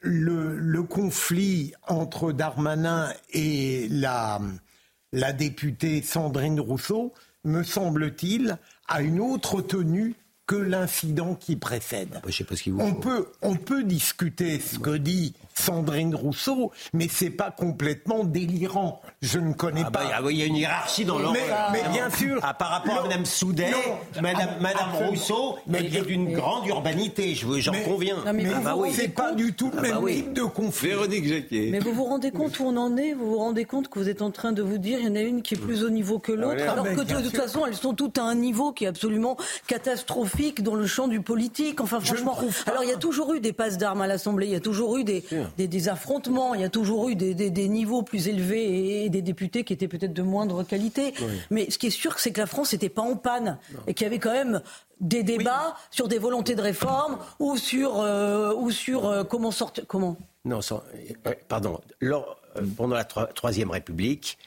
[0.06, 4.38] Le, le conflit entre Darmanin et la,
[5.12, 10.14] la députée Sandrine Rousseau, me semble-t-il, a une autre tenue
[10.46, 12.10] que l'incident qui précède.
[12.10, 13.00] Bah, Je sais pas ce qu'il vous On faut.
[13.00, 19.00] peut, on peut discuter ce que dit Sandrine Rousseau, mais c'est pas complètement délirant.
[19.22, 20.10] Je ne connais Ah bah, pas.
[20.16, 21.38] ah oui, il y a une hiérarchie dans l'ordre.
[21.72, 22.40] Mais, mais bien sûr.
[22.42, 24.90] Ah, par rapport à Mme Soudet, non, Madame, ah, Madame.
[25.08, 28.16] Rousseau, Mais elle est d'une grande urbanité, je j'en conviens.
[28.16, 28.90] Non, mais Mais bah oui.
[28.94, 30.16] c'est pas du tout le Ah même bah oui.
[30.16, 30.88] type de conflit.
[30.88, 31.70] Véronique Jacquier.
[31.70, 33.12] Mais vous vous rendez compte où on en est?
[33.12, 35.14] Vous vous rendez compte que vous êtes en train de vous dire il y en
[35.14, 37.64] a une qui est plus haut niveau que l'autre, alors Ah, que de, toute façon
[37.66, 39.36] elles sont toutes à un niveau qui est absolument
[39.66, 41.80] catastrophique dans le champ du politique.
[41.80, 42.36] Enfin franchement,
[42.66, 44.96] alors il y a toujours eu des passes d'armes à l'Assemblée, il y a toujours
[44.96, 45.24] eu des,
[45.56, 49.08] des, des affrontements, il y a toujours eu des, des, des niveaux plus élevés et
[49.10, 51.14] des députés qui étaient peut-être de moindre qualité.
[51.50, 54.04] Mais ce qui est sûr, c'est que la France n'était pas en panne et qu'il
[54.04, 54.60] y avait quand même
[55.00, 59.84] des débats sur des volontés de réforme ou sur euh, ou sur euh, comment sortir
[59.86, 60.16] comment?
[60.44, 60.82] Non, sans-
[61.26, 61.80] euh, pardon.
[62.00, 62.38] Lors-
[62.76, 64.38] pendant la Tro- Troisième République,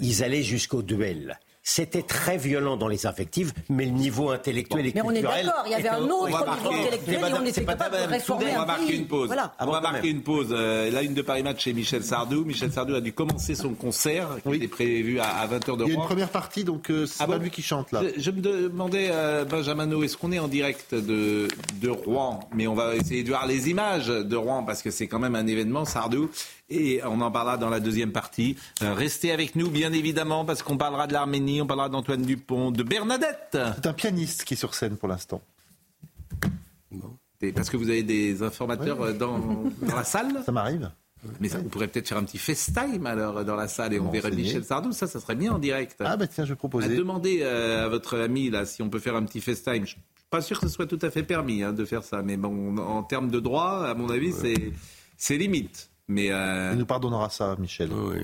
[0.00, 1.38] ils allaient jusqu'au duel.
[1.66, 5.46] C'était très violent dans les affectives, mais le niveau intellectuel et Mais on est culturel.
[5.46, 7.96] d'accord, il y avait était un au- autre niveau marquer- intellectuel et on était capable
[7.96, 9.26] de réformer On va marquer une pause.
[9.28, 9.54] Voilà.
[9.58, 10.48] On va marquer une pause.
[10.50, 12.44] Euh, la une de Paris Match chez Michel Sardou.
[12.44, 14.56] Michel Sardou a dû commencer son concert qui Oui.
[14.58, 16.06] était prévu à, à 20h de Il y a une Rouen.
[16.06, 18.02] première partie, donc euh, c'est Ah pas bon lui qui chante là.
[18.14, 21.48] Je, je me demandais, euh, Benjamino, est-ce qu'on est en direct de,
[21.80, 22.40] de Rouen?
[22.54, 25.34] Mais on va essayer de voir les images de Rouen parce que c'est quand même
[25.34, 26.28] un événement, Sardou.
[26.70, 28.56] Et on en parlera dans la deuxième partie.
[28.82, 32.70] Euh, restez avec nous, bien évidemment, parce qu'on parlera de l'Arménie, on parlera d'Antoine Dupont,
[32.70, 33.58] de Bernadette.
[33.76, 35.42] C'est un pianiste qui est sur scène pour l'instant.
[37.54, 39.38] Parce que vous avez des informateurs euh, dans,
[39.82, 40.90] dans la salle Ça m'arrive.
[41.40, 44.04] Mais ça, on pourrait peut-être faire un petit FaceTime alors dans la salle et on
[44.04, 44.64] Bon, verrait Michel.
[44.64, 44.92] Sardou.
[44.92, 45.96] Ça, ça serait bien en direct.
[46.00, 46.96] Ah bah tiens, je vais à proposer.
[46.96, 49.84] demander euh, à votre ami là si on peut faire un petit FaceTime.
[49.84, 50.00] Je suis
[50.30, 52.76] pas sûr que ce soit tout à fait permis hein, de faire ça, mais bon,
[52.78, 54.72] en termes de droit, à mon avis, c'est
[55.16, 55.90] c'est limite.
[56.08, 57.92] Mais euh, Il nous pardonnera ça, Michel.
[57.92, 58.20] Oui.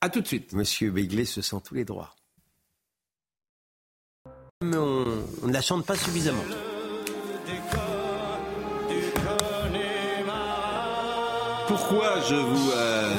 [0.00, 0.52] à tout de suite.
[0.52, 2.14] Monsieur Begley se sent tous les droits.
[4.62, 5.04] Mais on,
[5.42, 6.44] on ne la chante pas suffisamment.
[11.66, 13.10] Pourquoi je vous euh,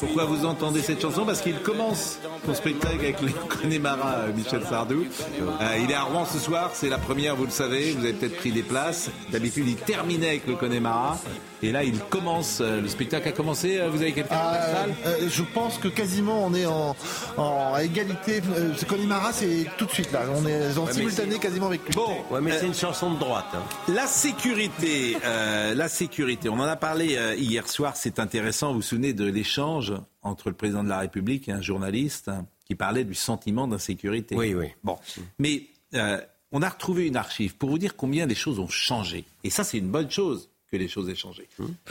[0.00, 1.24] pourquoi vous entendez cette chanson?
[1.24, 5.04] Parce qu'il commence son spectacle avec le Connemara, euh, Michel Sardou.
[5.04, 7.92] Euh, il est à Rouen ce soir, c'est la première, vous le savez.
[7.92, 9.10] Vous avez peut-être pris des places.
[9.30, 11.18] D'habitude, il terminait avec le Connemara,
[11.62, 12.58] et là, il commence.
[12.60, 13.78] euh, le spectacle a commencé.
[13.90, 14.94] Vous avez quelqu'un dans la Ah, salle?
[15.06, 16.96] euh, je pense que quasiment on est en,
[17.36, 18.40] en égalité.
[18.56, 20.22] Euh, Connemara, c'est tout de suite là.
[20.34, 21.94] On est en simultané quasiment avec lui.
[21.94, 23.46] Bon, Ouais, mais euh, c'est une chanson de droite.
[23.54, 23.58] hein.
[23.88, 26.48] La sécurité, euh, la sécurité.
[26.48, 27.92] On en a parlé euh, hier soir.
[27.96, 28.68] C'est intéressant.
[28.68, 32.30] Vous vous souvenez de l'échange entre le président de la République et un journaliste
[32.64, 34.36] qui parlait du sentiment d'insécurité.
[34.36, 34.66] Oui, oui.
[34.84, 34.96] Bon,
[35.40, 36.20] mais euh,
[36.52, 39.24] on a retrouvé une archive pour vous dire combien les choses ont changé.
[39.42, 41.48] Et ça, c'est une bonne chose que les choses aient changé.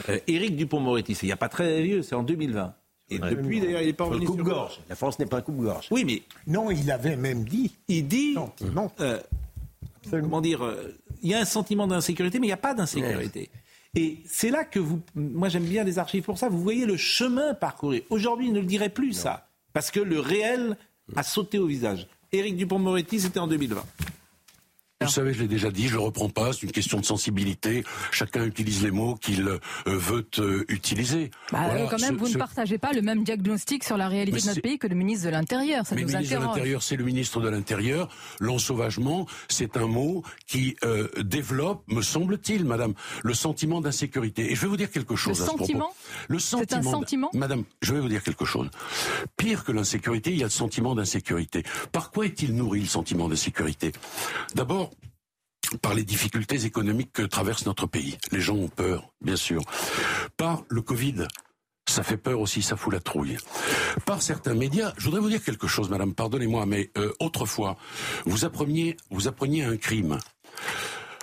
[0.08, 2.74] Euh, Éric Dupont-Moretti, c'est il n'y a pas très vieux, c'est en 2020.
[3.12, 4.80] Et depuis, d'ailleurs, il n'est pas revenu sur coupe-gorge.
[4.88, 5.88] La France n'est pas un coupe-gorge.
[5.90, 7.72] Oui, mais Non, il avait même dit.
[7.88, 8.90] il dit, Non, non.
[9.00, 9.18] euh,
[10.10, 13.50] comment dire, euh, il y a un sentiment d'insécurité, mais il n'y a pas d'insécurité.
[13.96, 16.96] Et c'est là que vous, moi j'aime bien les archives pour ça, vous voyez le
[16.96, 18.02] chemin parcouru.
[18.10, 20.76] Aujourd'hui, il ne le dirait plus ça, parce que le réel
[21.16, 22.06] a sauté au visage.
[22.32, 23.84] Éric Dupont-Moretti, c'était en 2020.
[25.02, 27.84] Vous savez, je l'ai déjà dit, je le reprends pas, c'est une question de sensibilité.
[28.10, 31.30] Chacun utilise les mots qu'il euh, veut euh, utiliser.
[31.50, 34.08] Bah, Voilà, quand même, ce- vous ce- ne partagez pas le même diagnostic sur la
[34.08, 35.86] réalité Mais de notre pays que le ministre de l'Intérieur.
[35.86, 38.10] Ça Mais nous le ministre de l'Intérieur, c'est le ministre de l'Intérieur.
[38.40, 42.92] L'ensauvagement, c'est un mot qui euh, développe, me semble-t-il, madame,
[43.24, 44.52] le sentiment d'insécurité.
[44.52, 45.64] Et je vais vous dire quelque chose à ce propos.
[45.64, 45.90] sentiment
[46.28, 46.90] Le C'est un sentiment.
[46.90, 48.68] sentiment Madame, je vais vous dire quelque chose.
[49.38, 51.62] Pire que l'insécurité, il y a le sentiment d'insécurité.
[51.90, 53.92] Par quoi est-il nourri, le sentiment d'insécurité?
[54.54, 54.89] D'abord,
[55.78, 58.18] par les difficultés économiques que traverse notre pays.
[58.32, 59.62] Les gens ont peur, bien sûr.
[60.36, 61.26] Par le Covid.
[61.88, 63.36] Ça fait peur aussi, ça fout la trouille.
[64.06, 67.76] Par certains médias, je voudrais vous dire quelque chose, madame, pardonnez-moi, mais euh, autrefois,
[68.26, 70.18] vous appreniez, vous appreniez un crime.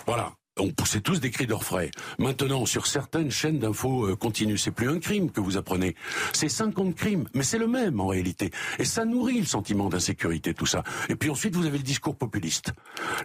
[0.05, 0.33] Voilà.
[0.60, 1.91] On poussait tous des cris d'orfraie.
[2.17, 5.96] Maintenant, sur certaines chaînes d'infos euh, continues, c'est plus un crime que vous apprenez.
[6.34, 8.52] C'est 50 crimes, mais c'est le même en réalité.
[8.80, 10.84] Et ça nourrit le sentiment d'insécurité, tout ça.
[11.10, 12.74] Et puis ensuite, vous avez le discours populiste,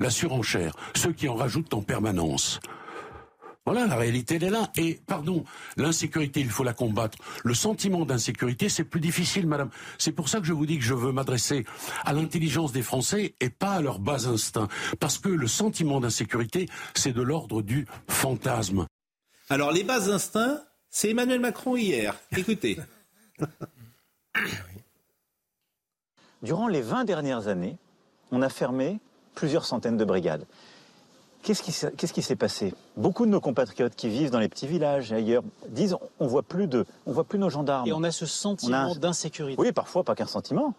[0.01, 2.61] la surenchère, ceux qui en rajoutent en permanence.
[3.65, 4.71] Voilà, la réalité, elle est là.
[4.77, 5.45] Et, pardon,
[5.77, 7.17] l'insécurité, il faut la combattre.
[7.45, 9.71] Le sentiment d'insécurité, c'est plus difficile, madame.
[9.99, 11.65] C'est pour ça que je vous dis que je veux m'adresser
[12.05, 14.67] à l'intelligence des Français et pas à leur bas instinct.
[14.99, 18.87] Parce que le sentiment d'insécurité, c'est de l'ordre du fantasme.
[19.49, 22.17] Alors, les bas instincts, c'est Emmanuel Macron hier.
[22.37, 22.79] Écoutez.
[26.43, 27.79] Durant les 20 dernières années,
[28.33, 28.99] on a fermé
[29.37, 30.47] plusieurs centaines de brigades.
[31.43, 32.73] Qu'est-ce qui, s'est- qu'est-ce qui s'est passé?
[32.97, 36.43] Beaucoup de nos compatriotes qui vivent dans les petits villages et ailleurs disent on voit
[36.45, 37.89] plus de, on voit plus nos gendarmes.
[37.89, 39.61] Et on a ce sentiment a d'insécurité.
[39.61, 40.75] Oui, parfois pas qu'un sentiment.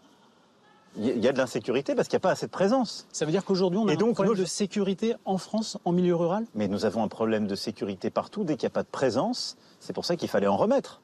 [0.95, 3.08] Il y a- de l'insécurité parce qu'il n'y a pas assez de présence.
[3.12, 5.78] Ça veut dire qu'aujourd'hui, on a Et un donc, problème nos- de sécurité en France,
[5.86, 6.45] en milieu rural?
[6.56, 8.43] Mais nous avons un problème de sécurité partout.
[8.43, 11.02] Dès qu'il n'y a pas de présence, c'est pour ça qu'il fallait en remettre.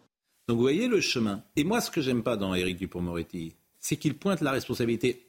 [0.48, 1.42] Donc vous voyez le chemin.
[1.56, 5.28] Et moi, ce que j'aime pas dans Éric Dupont-Moretti, c'est qu'il pointe la responsabilité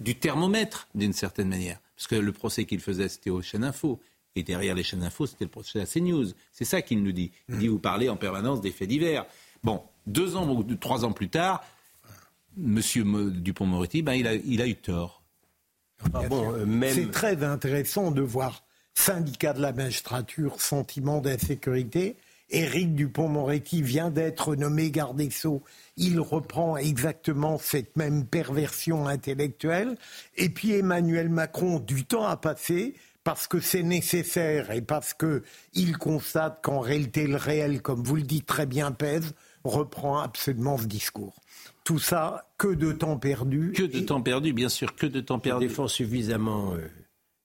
[0.00, 1.78] du thermomètre, d'une certaine manière.
[1.98, 4.00] Parce que le procès qu'il faisait, c'était aux chaînes info.
[4.36, 6.26] Et derrière les chaînes info, c'était le procès à CNews.
[6.52, 7.32] C'est ça qu'il nous dit.
[7.48, 9.26] Il dit, vous parlez en permanence des faits divers.
[9.64, 11.64] Bon, deux ans ou trois ans plus tard,
[12.56, 15.22] Monsieur Mo- Dupont-Moretti, ben, il, a, il a eu tort.
[16.92, 18.62] C'est très intéressant de voir
[18.94, 22.14] syndicat de la magistrature, sentiment d'insécurité.
[22.50, 25.62] Éric Dupont-Moretti vient d'être nommé garde des Sceaux.
[25.96, 29.96] Il reprend exactement cette même perversion intellectuelle.
[30.36, 35.98] Et puis Emmanuel Macron, du temps à passer, parce que c'est nécessaire et parce qu'il
[35.98, 39.34] constate qu'en réalité le réel, comme vous le dites très bien, pèse,
[39.64, 41.34] reprend absolument ce discours.
[41.84, 43.72] Tout ça, que de temps perdu.
[43.72, 45.66] Que de temps perdu, bien sûr, que de temps Je perdu.
[45.66, 46.88] défends suffisamment euh,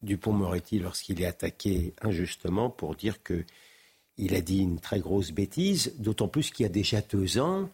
[0.04, 3.44] Dupont-Moretti lorsqu'il est attaqué injustement pour dire que
[4.18, 7.70] il a dit une très grosse bêtise, d'autant plus qu'il y a déjà deux ans,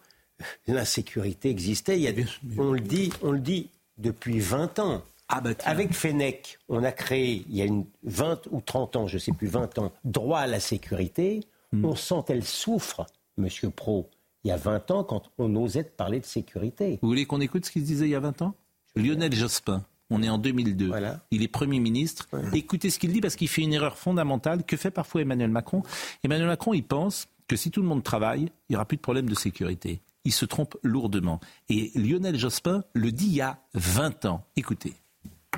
[0.66, 1.98] l'insécurité existait.
[1.98, 2.24] Il y a,
[2.58, 5.02] on, le dit, on le dit depuis 20 ans.
[5.28, 9.20] Avec Fenech, on a créé, il y a une 20 ou 30 ans, je ne
[9.20, 11.40] sais plus, 20 ans, droit à la sécurité.
[11.72, 14.10] On sent qu'elle souffre, Monsieur Pro,
[14.42, 16.98] il y a 20 ans, quand on osait parler de sécurité.
[17.00, 18.54] Vous voulez qu'on écoute ce qu'il se disait il y a 20 ans?
[18.96, 20.90] Lionel Jospin, on est en 2002.
[21.30, 22.28] Il est Premier ministre.
[22.52, 25.82] Écoutez ce qu'il dit parce qu'il fait une erreur fondamentale que fait parfois Emmanuel Macron.
[26.24, 29.02] Emmanuel Macron, il pense que si tout le monde travaille, il n'y aura plus de
[29.02, 30.00] problème de sécurité.
[30.24, 31.40] Il se trompe lourdement.
[31.68, 34.44] Et Lionel Jospin le dit il y a 20 ans.
[34.56, 34.92] Écoutez.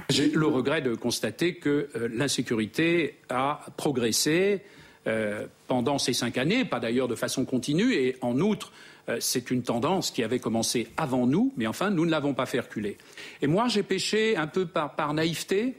[0.09, 4.63] J'ai le regret de constater que euh, l'insécurité a progressé
[5.07, 8.77] euh, pendant ces cinq années, pas d'ailleurs de façon continue, et en outre, euh,
[9.21, 12.61] c'est une tendance qui avait commencé avant nous, mais enfin, nous ne l'avons pas fait
[12.61, 12.97] reculer.
[13.41, 15.75] Et moi, j'ai péché un peu par, par naïveté,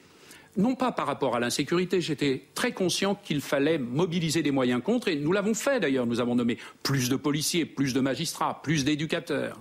[0.57, 5.07] non pas par rapport à l'insécurité, j'étais très conscient qu'il fallait mobiliser des moyens contre,
[5.07, 8.86] et nous l'avons fait d'ailleurs, nous avons nommé plus de policiers, plus de magistrats, plus
[8.86, 9.59] d'éducateurs.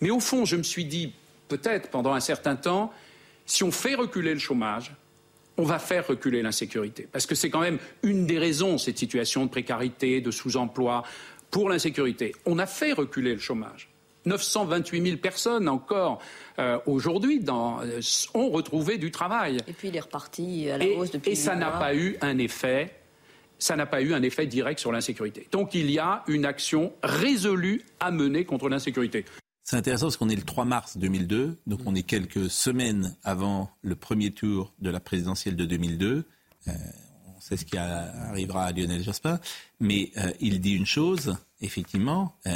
[0.00, 1.12] Mais au fond, je me suis dit,
[1.48, 2.92] peut-être pendant un certain temps,
[3.46, 4.94] si on fait reculer le chômage,
[5.58, 7.06] on va faire reculer l'insécurité.
[7.10, 11.02] Parce que c'est quand même une des raisons, cette situation de précarité, de sous-emploi,
[11.52, 12.34] pour l'insécurité.
[12.46, 13.88] On a fait reculer le chômage.
[14.24, 16.20] 928 000 personnes encore
[16.58, 18.00] euh, aujourd'hui dans- euh,
[18.34, 19.58] ont retrouvé du travail.
[19.68, 22.16] Et puis il est reparti à la Et, hausse depuis et ça n'a pas eu
[22.20, 22.94] un effet.
[23.58, 25.46] Ça n'a pas eu un effet direct sur l'insécurité.
[25.52, 29.24] Donc il y a une action résolue à mener contre l'insécurité.
[29.64, 33.70] C'est intéressant parce qu'on est le 3 mars 2002, donc on est quelques semaines avant
[33.82, 36.24] le premier tour de la présidentielle de 2002.
[36.68, 36.72] Euh,
[37.42, 39.40] sait ce qui a- arrivera à Lionel Jospin,
[39.80, 42.50] mais euh, il dit une chose, effectivement, euh,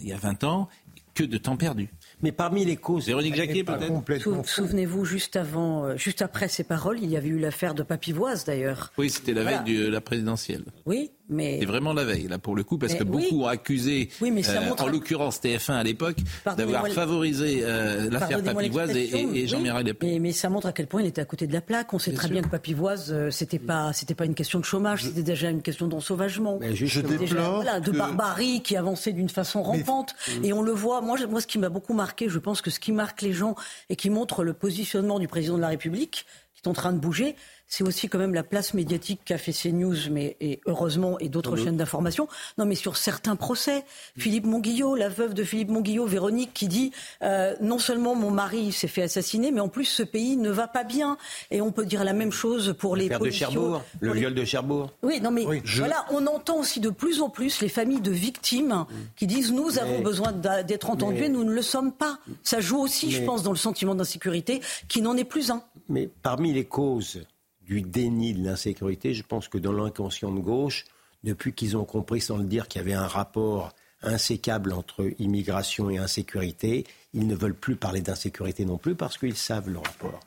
[0.00, 0.68] il y a 20 ans,
[1.14, 1.90] que de temps perdu.
[2.22, 3.04] Mais parmi les causes...
[3.06, 7.28] Véronique Jacquet, peut-être Sou- Souvenez-vous, juste avant, euh, juste après ces paroles, il y avait
[7.28, 8.92] eu l'affaire de Papivoise d'ailleurs.
[8.96, 9.60] Oui, c'était la Voilà.
[9.62, 10.64] veille de la présidentielle.
[10.86, 13.24] Oui, Mais C'est vraiment la veille, là, pour le coup, parce Mais que oui.
[13.30, 16.16] beaucoup ont accusé, Oui, mais ça euh, montre en l'occurrence TF1 à l'époque,
[16.56, 20.10] d'avoir favorisé euh, l'affaire Papivoise et, l'expression, et- et oui, Jean-Marie Pen.
[20.12, 21.92] Mais, mais ça montre à quel point il était à côté de la plaque.
[21.94, 22.32] On sait Bien très sûr.
[22.34, 25.62] bien que Papivoise, euh, c'était pas, c'était pas une question de chômage, c'était déjà une
[25.62, 26.58] question d'ensauvagement.
[26.58, 30.14] déjà, voilà, de que- barbarie qui avançait d'une façon rampante.
[30.42, 31.00] Et on le voit.
[31.00, 33.54] Moi, ce qui m'a beaucoup marqué, je pense que ce qui marque les gens
[33.88, 36.98] et qui montre le positionnement du président de la République, qui est en train de
[36.98, 37.36] bouger,
[37.74, 41.56] c'est aussi quand même la place médiatique qu'a fait CNews, mais et heureusement, et d'autres
[41.56, 41.64] Mhm.
[41.64, 42.28] chaînes d'information.
[42.58, 43.84] Non, mais sur certains procès,
[44.18, 48.72] Philippe Monguillot, la veuve de Philippe Monguillot, Véronique, qui dit euh, non seulement mon mari
[48.72, 51.16] s'est fait assassiner, mais en plus ce pays ne va pas bien.
[51.50, 53.30] Et on peut dire la même chose pour les de.
[53.30, 54.90] Cherbourg, le les- viol de Cherbourg.
[55.02, 58.10] oui, non mais je- voilà, on entend aussi de plus en plus les familles de
[58.10, 58.84] victimes
[59.16, 62.18] qui disent nous avons besoin d'être entendus mais- nous ne le sommes pas.
[62.42, 65.62] Ça joue aussi, je pense, dans le sentiment d'insécurité qui n'en est plus un.
[65.88, 67.22] Mais parmi les causes
[67.64, 70.84] du déni de l'insécurité, je pense que dans l'inconscient de gauche,
[71.24, 73.72] depuis qu'ils ont compris, sans le dire, qu'il y avait un rapport
[74.02, 79.36] insécable entre immigration et insécurité, ils ne veulent plus parler d'insécurité non plus parce qu'ils
[79.36, 80.20] savent le rapport.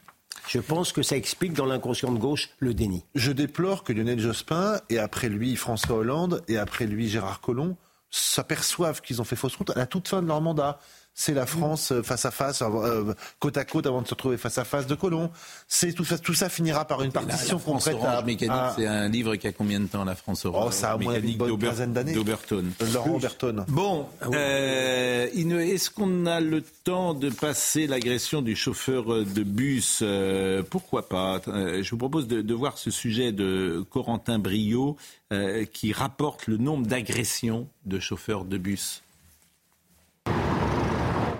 [0.47, 3.03] Je pense que ça explique dans l'inconscient de gauche le déni.
[3.15, 7.75] Je déplore que Lionel Jospin, et après lui François Hollande, et après lui Gérard Collomb,
[8.11, 10.79] s'aperçoivent qu'ils ont fait fausse route à la toute fin de leur mandat.
[11.17, 14.35] C'est la France euh, face à face, euh, côte à côte, avant de se retrouver
[14.35, 15.31] face à face de Colomb.
[15.65, 18.51] C'est tout ça, tout ça finira par une La, partition la France concrète à, Mécanique,
[18.53, 20.93] à- c'est un livre qui a combien de temps, la France Orange Oh, ça a
[20.95, 22.13] à mon avis une Mécanique bonne quinzaine d'années.
[22.13, 22.65] d'Oberton.
[22.93, 23.65] Laurent Berton.
[23.69, 29.99] Bon, euh, Ine- est-ce qu'on a le temps de passer l'agression du chauffeur de bus
[30.01, 34.97] Euh, Pourquoi pas Euh, Je vous propose de, de voir ce sujet de Corentin Brio
[35.31, 39.01] euh, qui rapporte le nombre d'agressions de chauffeurs de bus.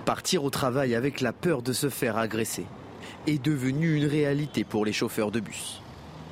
[0.06, 2.64] Partir au travail avec la peur de se faire agresser
[3.26, 5.82] est devenu une réalité pour les chauffeurs de bus.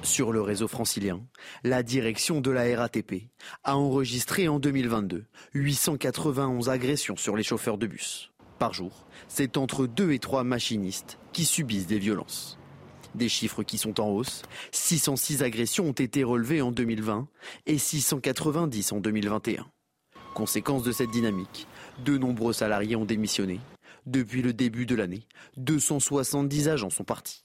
[0.05, 1.21] Sur le réseau francilien,
[1.65, 3.31] la direction de la RATP
[3.65, 8.31] a enregistré en 2022 891 agressions sur les chauffeurs de bus.
[8.61, 12.61] Par jour, c'est entre 2 et 3 machinistes qui subissent des violences.
[13.17, 14.43] Des chiffres qui sont en hausse.
[14.71, 17.27] 606 agressions ont été relevées en 2020
[17.67, 19.67] et 690 en 2021.
[20.33, 21.67] Conséquence de cette dynamique,
[22.04, 23.61] de nombreux salariés ont démissionné.
[24.07, 25.26] Depuis le début de l'année,
[25.57, 27.44] 270 agents sont partis.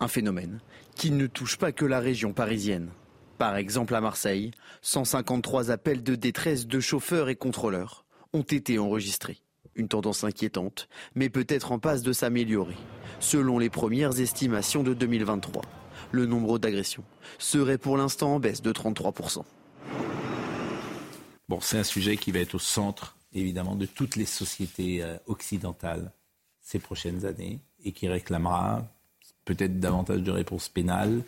[0.00, 0.60] Un phénomène
[0.96, 2.90] qui ne touche pas que la région parisienne.
[3.38, 4.50] Par exemple à Marseille,
[4.82, 9.38] 153 appels de détresse de chauffeurs et contrôleurs ont été enregistrés.
[9.74, 12.76] Une tendance inquiétante, mais peut-être en passe de s'améliorer.
[13.20, 15.62] Selon les premières estimations de 2023,
[16.10, 17.04] le nombre d'agressions
[17.38, 19.44] serait pour l'instant en baisse de 33%.
[21.48, 25.16] Bon, c'est un sujet qui va être au centre, évidemment, de toutes les sociétés euh,
[25.26, 26.12] occidentales
[26.60, 28.86] ces prochaines années et qui réclamera
[29.44, 31.22] peut-être davantage de réponses pénales,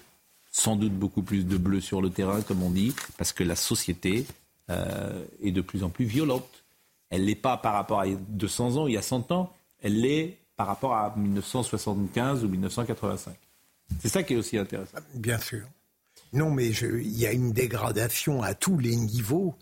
[0.51, 3.57] sans doute beaucoup plus de bleu sur le terrain, comme on dit, parce que la
[3.57, 4.27] société
[4.71, 6.65] euh, est de plus en plus violente.
[7.11, 10.39] Elle l'est pas par rapport à 200 ans, il y a 100 ans, elle l'est
[10.57, 13.35] par rapport à 1975 ou 1985.
[14.01, 14.99] C'est ça qui est aussi intéressant.
[15.15, 15.63] Bien sûr.
[16.33, 19.55] Non, mais il y a une dégradation à tous les niveaux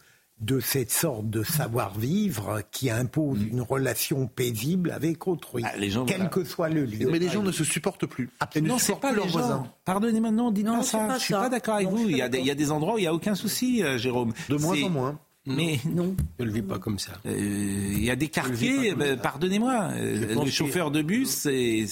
[0.42, 6.04] de cette sorte de savoir-vivre qui impose une relation paisible avec autrui, Ah, les gens,
[6.04, 6.30] quel voilà.
[6.30, 7.08] que soit le lieu.
[7.10, 8.28] Mais les gens ne se supportent plus.
[8.60, 9.38] Non, c'est pas leurs gens.
[9.38, 9.66] voisins.
[9.84, 10.98] Pardonnez-moi, non, dites Non, ça.
[11.06, 11.40] pas je suis ça.
[11.42, 12.08] pas d'accord avec Non, vous.
[12.10, 13.82] Il y, a des, il y a des endroits où il n'y a aucun souci,
[13.82, 14.32] euh, Jérôme.
[14.48, 15.18] De moins en moins.
[15.44, 16.14] Mais non.
[16.38, 17.12] Je ne le vis pas comme ça.
[17.26, 21.86] Euh, Il y a des quartiers, euh, pardonnez-moi, euh, que- chauffeurs de bus, c'est-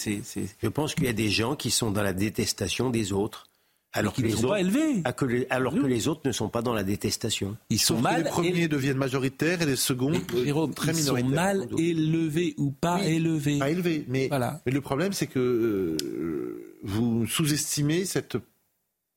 [0.62, 3.46] Je pense qu'il y a des gens qui sont dans la détestation des autres.
[3.92, 5.02] Alors que ne les sont autres, pas élevés.
[5.16, 7.56] Que les- alors que les autres ne sont pas dans la détestation.
[7.70, 8.22] Ils sont Sauf que mal.
[8.22, 11.56] les premiers deviennent majoritaires et les seconds euh, Jérôme, très ils sont minoritaires.
[11.56, 13.58] mal élevés ou pas élevés.
[13.58, 14.04] Pas élevés.
[14.08, 14.60] Mais, Voilà.
[14.64, 18.36] mais le problème, c'est que euh, vous sous-estimez cette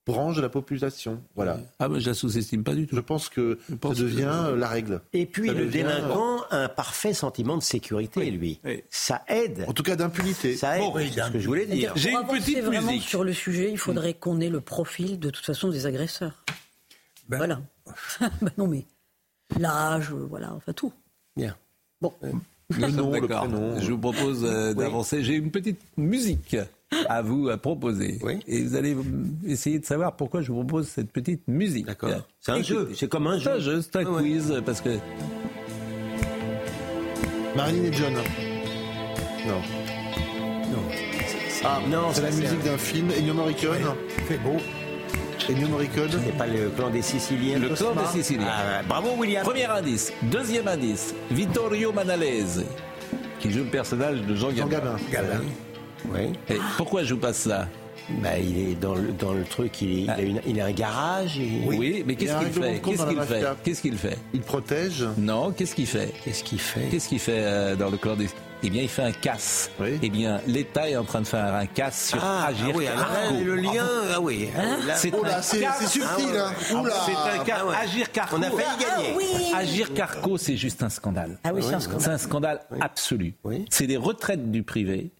[0.05, 1.21] branche de la population.
[1.35, 1.59] Voilà.
[1.79, 2.95] Ah, moi, je la sous-estime pas du tout.
[2.95, 5.01] Je pense que pense ça devient que- euh, la règle.
[5.13, 8.59] Et puis Ça le devient- délinquant a un parfait sentiment de sécurité, lui.
[8.65, 8.83] Oui.
[8.89, 9.65] Ça aide.
[9.67, 10.55] En tout cas, d'impunité.
[10.57, 10.83] Ça aide.
[10.83, 11.93] Bon, c'est ce que je voulais dire.
[11.95, 13.07] J'ai une petite vraiment musique.
[13.07, 16.43] sur le sujet, il faudrait qu'on ait le profil de toute façon des agresseurs.
[17.29, 17.61] Ben- Voilà.
[18.41, 18.85] Ben non mais
[19.59, 20.91] l'âge, euh, voilà, enfin tout.
[21.35, 21.55] Bien.
[22.01, 22.13] Bon.
[22.21, 22.31] Le
[22.81, 23.47] nom, le D'accord.
[23.47, 23.79] prénom.
[23.79, 25.23] Je vous propose euh, d'avancer.
[25.23, 26.55] J'ai une petite musique
[27.09, 28.19] à vous à proposer.
[28.23, 28.39] Oui.
[28.47, 28.95] Et vous allez
[29.47, 31.85] essayer de savoir pourquoi je vous propose cette petite musique.
[31.87, 32.09] D'accord.
[32.39, 32.89] C'est un jeu.
[32.95, 33.75] C'est comme un C'est un jeu.
[33.75, 34.21] jeu, c'est un Ah ouais.
[34.21, 34.89] quiz, parce que
[37.55, 38.13] Marilyn et John.
[39.47, 39.61] Non.
[41.65, 43.07] Ah, Non, c'est ça, la musique un- d'un film.
[43.17, 43.77] Ennio Morricone.
[44.27, 44.57] C'est beau.
[45.49, 46.09] Ennio Morricone.
[46.25, 47.59] C'est pas le clan des Siciliens.
[47.59, 48.47] Le clan des Siciliens.
[48.49, 49.43] Ah, bravo, William.
[49.43, 50.11] Premier indice.
[50.23, 51.13] Deuxième indice.
[51.31, 52.63] Vittorio Manalese,
[53.39, 54.95] qui joue le personnage de Jean Jean Gabin.
[56.13, 56.33] Oui.
[56.49, 57.67] Et pourquoi je vous passe ça?
[58.21, 60.65] Bah, il est dans le, dans le truc, il, est- il a, une- il a
[60.65, 61.39] un garage.
[61.39, 62.81] et- Oui, mais qu'est-ce qu'il fait?
[62.83, 63.45] Qu'est-ce qu'il fait?
[63.63, 64.17] Qu'est-ce qu'il fait?
[64.33, 65.05] Il protège.
[65.17, 66.11] Non, qu'est-ce qu'il fait?
[66.25, 66.89] Qu'est-ce qu'il fait?
[66.91, 69.69] Qu'est-ce qu'il fait euh, dans le clandestin Eh bien, il fait un casse.
[70.01, 72.87] Eh bien, l'État est en train de faire un casse sur Ah, Agir ah oui,
[72.87, 73.85] alors le lien,
[74.15, 74.49] ah oui.
[74.95, 76.51] C'est Oh un casse- subtil, hein.
[76.71, 76.93] Ah, Oula.
[77.05, 77.57] C'est un casse.
[77.61, 77.75] Ah ouais.
[77.81, 78.35] Agir Carco.
[78.37, 79.09] On a failli gagner.
[79.11, 79.25] Ah oui.
[79.53, 81.37] Agir Carco, c'est juste un scandale.
[81.43, 82.01] Ah oui, c'est un scandale.
[82.01, 83.33] C'est un scandale absolu.
[83.69, 85.11] C'est des retraites du privé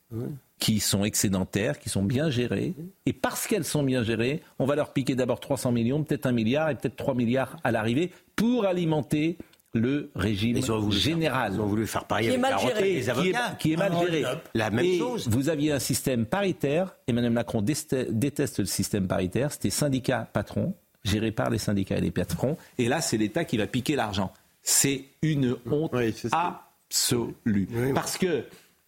[0.60, 2.74] qui sont excédentaires, qui sont bien gérées.
[3.06, 6.32] Et parce qu'elles sont bien gérées, on va leur piquer d'abord 300 millions, peut-être un
[6.32, 9.38] milliard et peut-être 3 milliards à l'arrivée pour alimenter
[9.74, 10.60] le régime
[10.92, 11.54] général.
[11.56, 12.82] Ils ont voulu faire parier Qui est mal la géré.
[12.82, 13.56] des qui est, avocats.
[13.60, 14.24] qui est mal Ah, géré.
[14.54, 15.28] La même Et chose.
[15.30, 16.96] Vous aviez un système paritaire.
[17.08, 19.52] Emmanuel Macron déteste le système paritaire.
[19.52, 22.56] C'était syndicat patron, géré par les syndicats et les patrons.
[22.78, 24.32] Et là, c'est l'État qui va piquer l'argent.
[24.62, 25.92] C'est une honte
[26.32, 27.68] absolue.
[27.96, 28.46] Parce que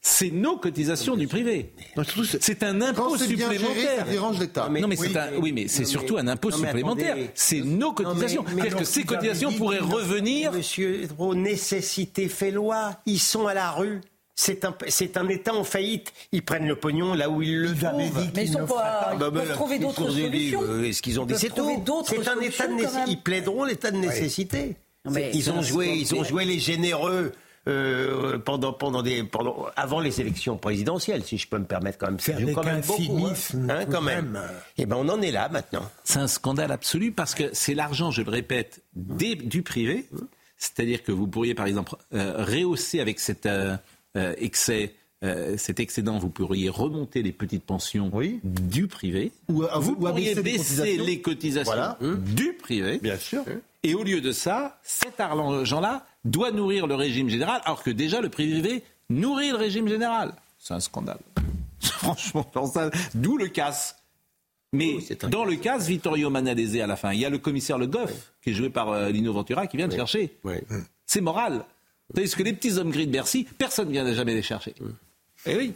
[0.07, 1.73] c'est nos cotisations du privé.
[2.39, 4.05] C'est un impôt Quand c'est bien géré, supplémentaire.
[4.05, 4.69] ça dérange l'État.
[4.69, 7.17] Non, mais c'est un- oui, mais c'est surtout un impôt supplémentaire.
[7.33, 8.45] C'est nos cotisations.
[8.47, 10.51] C'est-à-dire que ces cotisations pourraient revenir.
[10.51, 12.97] Monsieur nécessité fait loi.
[13.07, 14.01] Ils sont à la rue.
[14.35, 16.13] C'est un, c'est un État en faillite.
[16.31, 18.29] Ils prennent le pognon là où ils le trouvent.
[18.35, 19.11] Mais ils sont pas.
[19.13, 20.61] Ils Bah, peuvent trouver d'autres solutions.
[20.61, 23.09] euh, Est-ce qu'ils ont Ils dit c'est tout un état de.
[23.09, 24.75] Ils plaideront l'état de nécessité.
[25.05, 27.31] Non, mais Ils ont joué, ils ont joué les généreux.
[27.67, 32.07] Euh, pendant, pendant des, pendant, avant les élections présidentielles, si je peux me permettre quand
[32.07, 32.17] même.
[32.35, 33.33] Avec quand même un beaucoup, hein.
[33.35, 34.29] cynisme Hein, quand même.
[34.31, 34.41] même.
[34.77, 35.89] Et ben on en est là maintenant.
[36.03, 40.05] C'est un scandale absolu parce que c'est l'argent, je le répète, des- du privé.
[40.57, 43.75] C'est-à-dire que vous pourriez, par exemple, euh, rehausser avec cet euh,
[44.37, 48.11] excès, euh, cet excédent, vous pourriez remonter les petites pensions
[48.43, 49.31] du privé.
[49.49, 51.03] Ou, à- vous ou pourriez les baisser cotisations.
[51.05, 51.97] les cotisations Voilà.
[52.01, 52.99] du privé.
[52.99, 53.43] Bien sûr.
[53.83, 58.19] Et au lieu de ça, cet argent-là doit nourrir le régime général, alors que déjà
[58.21, 60.33] le privé nourrit le régime général.
[60.59, 61.19] C'est un scandale.
[61.79, 62.49] Franchement,
[63.13, 63.95] d'où le casse.
[64.73, 64.97] Mais
[65.29, 68.33] dans le casse, Vittorio Manalese à la fin, il y a le commissaire Le Goff,
[68.41, 70.35] qui est joué par euh, Lino Ventura, qui vient le chercher.
[71.05, 71.63] C'est moral.
[72.13, 74.75] Tandis que les petits hommes gris de Bercy, personne ne vient jamais les chercher.
[75.45, 75.73] Eh oui.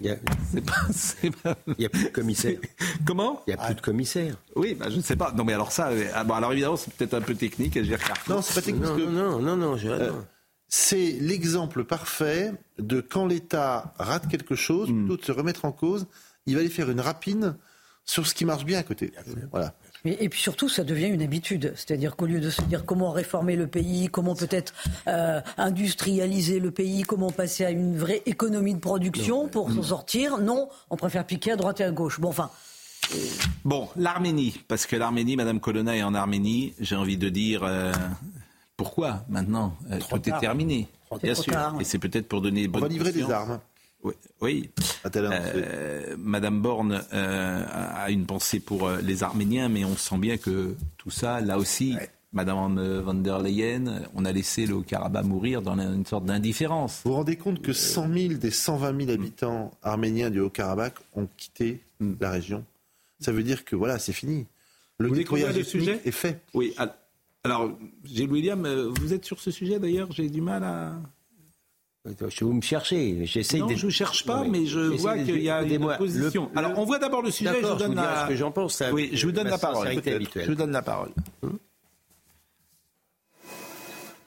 [0.65, 2.57] Pas- Il n'y a plus de commissaire.
[3.05, 3.41] Comment?
[3.47, 4.35] Il n'y a plus de commissaire.
[4.55, 5.31] Oui, bah, je ne sais pas.
[5.31, 7.75] Non, mais alors ça, euh, ah, bon, alors évidemment, c'est peut-être un peu technique.
[7.75, 8.03] Regarder.
[8.27, 8.83] Non, c'est pas technique.
[8.83, 10.25] Non, parce que, non, non, non, je- euh, non.
[10.69, 14.99] C'est l'exemple parfait de quand l'État rate quelque chose, Hmm.
[15.05, 16.07] plutôt que de se remettre en cause,
[16.45, 17.55] il va aller faire une rapine
[18.05, 19.11] sur ce qui marche bien à côté.
[19.51, 19.75] Voilà.
[20.05, 21.73] Et, et puis surtout, ça devient une habitude.
[21.75, 24.73] C'est-à-dire qu'au lieu de se dire comment réformer le pays, comment peut-être
[25.07, 30.37] euh, industrialiser le pays, comment passer à une vraie économie de production pour s'en sortir,
[30.39, 32.19] non, on préfère piquer à droite et à gauche.
[32.19, 32.49] Bon, enfin,
[33.65, 37.91] Bon, l'Arménie, parce que l'Arménie, Madame Colonna est en Arménie, j'ai envie de dire euh,
[38.79, 40.87] pourquoi maintenant Euh, Tout est terminé,
[41.21, 41.53] bien sûr.
[41.81, 43.59] Et c'est peut-être pour donner On bonne va livrer des armes.
[44.03, 44.69] Oui, oui.
[45.17, 50.77] Euh, Madame Borne euh, a une pensée pour les Arméniens, mais on sent bien que
[50.95, 51.97] tout ça, là aussi,
[52.31, 57.01] Madame von der Leyen, on a laissé le Haut-Karabakh mourir dans une sorte d'indifférence.
[57.03, 61.27] Vous vous rendez compte que 100 000 des 120 000 habitants arméniens du Haut-Karabakh ont
[61.35, 61.81] quitté
[62.21, 62.63] la région
[63.19, 64.45] Ça veut dire que voilà, c'est fini.
[64.99, 66.39] Le nettoyage est fait.
[66.53, 66.73] Oui,
[67.43, 67.71] alors,
[68.03, 70.93] Gilles William, euh, vous êtes sur ce sujet d'ailleurs, j'ai du mal à...
[72.29, 73.25] Je vous me chercher.
[73.25, 75.57] J'essaye Non, de- je ne cherche pas, Oui, mais je vois de- qu'il y a
[75.59, 76.49] une Écoutez-moi, position.
[76.53, 78.23] le- Alors, on voit d'abord le sujet, je vous donne vous la...
[78.23, 78.75] ce que j'en pense.
[78.75, 79.87] ça- Oui, je vous donne la parole.
[79.93, 81.11] Je vous donne la parole.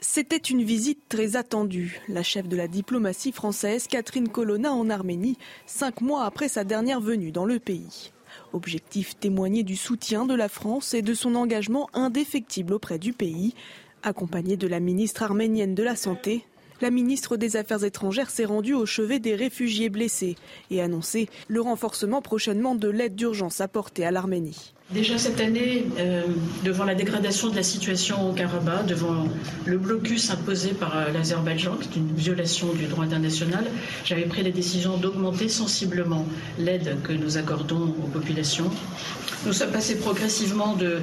[0.01, 2.01] C'était une visite très attendue.
[2.09, 7.01] La chef de la diplomatie française, Catherine Colonna, en Arménie, cinq mois après sa dernière
[7.01, 8.13] venue dans le pays.
[8.53, 13.55] Objectif témoigner du soutien de la France et de son engagement indéfectible auprès du pays.
[14.03, 16.45] Accompagnée de la ministre arménienne de la Santé,
[16.81, 20.37] la ministre des Affaires étrangères s'est rendue au chevet des réfugiés blessés
[20.71, 24.75] et annoncé le renforcement prochainement de l'aide d'urgence apportée à l'Arménie.
[24.95, 26.23] Déjà cette année, euh,
[26.65, 29.27] devant la dégradation de la situation au Karabakh, devant
[29.65, 33.65] le blocus imposé par euh, l'Azerbaïdjan, qui est une violation du droit international,
[34.05, 36.27] j'avais pris la décision d'augmenter sensiblement
[36.59, 38.71] l'aide que nous accordons aux populations.
[39.47, 40.99] Nous sommes passés progressivement de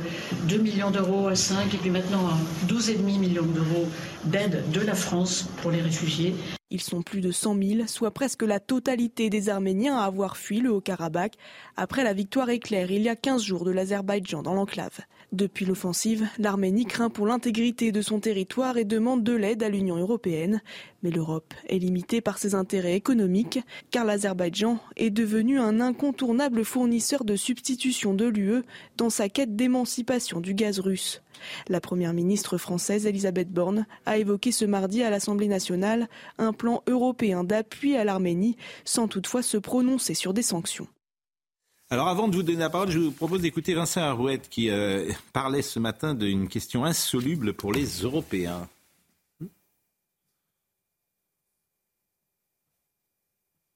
[0.47, 3.87] 2 millions d'euros à 5 et puis maintenant à 12,5 millions d'euros
[4.25, 6.35] d'aide de la France pour les réfugiés.
[6.71, 10.59] Ils sont plus de 100 000, soit presque la totalité des Arméniens à avoir fui
[10.59, 11.33] le Haut-Karabakh
[11.75, 14.99] après la victoire éclair il y a 15 jours de l'Azerbaïdjan dans l'enclave.
[15.31, 19.95] Depuis l'offensive, l'Arménie craint pour l'intégrité de son territoire et demande de l'aide à l'Union
[19.95, 20.59] européenne.
[21.03, 23.59] Mais l'Europe est limitée par ses intérêts économiques,
[23.91, 28.63] car l'Azerbaïdjan est devenu un incontournable fournisseur de substitution de l'UE
[28.97, 31.21] dans sa quête d'émancipation du gaz russe.
[31.67, 36.09] La première ministre française Elisabeth Borne a évoqué ce mardi à l'Assemblée nationale
[36.39, 40.87] un plan européen d'appui à l'Arménie, sans toutefois se prononcer sur des sanctions.
[41.91, 45.11] Alors avant de vous donner la parole, je vous propose d'écouter Vincent Arouette qui euh,
[45.33, 48.69] parlait ce matin d'une question insoluble pour les Européens.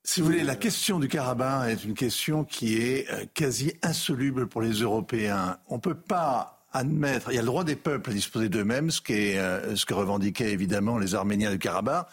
[0.03, 4.45] Si vous voulez, la question du Karabakh est une question qui est euh, quasi insoluble
[4.45, 5.57] pour les Européens.
[5.67, 8.91] On ne peut pas admettre, il y a le droit des peuples à disposer d'eux-mêmes,
[8.91, 12.07] ce, euh, ce que revendiquaient évidemment les Arméniens du Karabakh.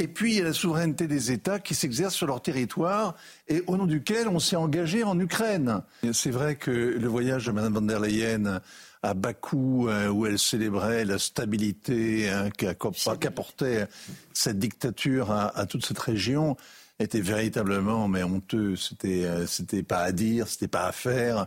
[0.00, 3.16] Et puis, il y a la souveraineté des États qui s'exercent sur leur territoire
[3.48, 5.82] et au nom duquel on s'est engagé en Ukraine.
[6.12, 8.60] C'est vrai que le voyage de Mme von der Leyen
[9.02, 13.88] à Bakou, euh, où elle célébrait la stabilité hein, qu'apportait
[14.32, 16.56] cette dictature à, à toute cette région,
[16.98, 18.76] était véritablement mais honteux.
[18.76, 21.46] C'était euh, c'était pas à dire, c'était pas à faire.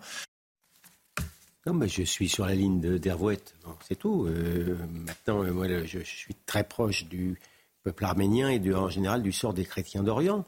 [1.65, 3.53] Non, mais je suis sur la ligne d'Hervouette,
[3.87, 4.25] c'est tout.
[4.25, 7.39] Euh, maintenant, moi, je, suis très proche du
[7.83, 10.45] peuple arménien et en général du sort des chrétiens d'Orient.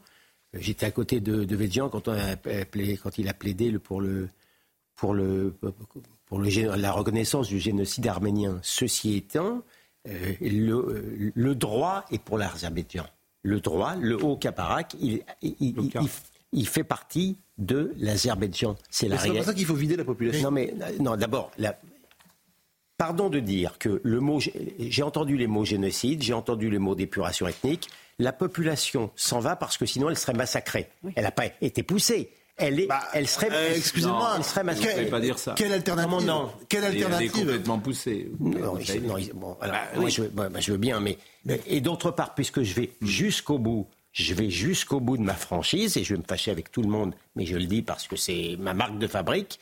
[0.54, 4.28] J'étais à côté de, de quand, on a quand il a plaidé pour, le,
[4.94, 5.54] pour, le,
[6.26, 8.60] pour le, la reconnaissance du génocide arménien.
[8.62, 9.62] Ceci étant,
[10.08, 13.06] euh, le, le, droit est pour l'Azerbaïdjan
[13.44, 15.22] le droit, le haut Kaparak, il,
[16.52, 18.74] il, fait partie de l'Azerbaïdjan.
[18.90, 20.44] C'est la C'est pour ça qu'il faut vider la population.
[20.44, 21.50] Non, mais non, d'abord,
[22.98, 24.40] pardon de dire que le mot,
[24.78, 27.88] j'ai entendu les mots génocide, j'ai entendu les mots d'épuration ethnique.
[28.18, 30.88] La population s'en va parce que sinon elle serait massacrée.
[31.16, 32.30] Elle n'a pas été poussée.
[32.56, 33.48] Elle, est, bah, elle serait.
[33.50, 34.34] Euh, excusez-moi.
[34.36, 35.06] Elle serait massacrée.
[35.06, 35.54] pas dire ça.
[35.56, 38.30] Quelle alternative non, Quelle alternative Elle est complètement poussée.
[38.38, 38.50] Non,
[39.34, 40.22] bon, alors, bah, moi, je,
[40.60, 41.18] je, veux bien, mais
[41.66, 45.96] et d'autre part, puisque je vais jusqu'au bout, je vais jusqu'au bout de ma franchise,
[45.96, 48.14] et je vais me fâcher avec tout le monde, mais je le dis parce que
[48.14, 49.58] c'est ma marque de fabrique,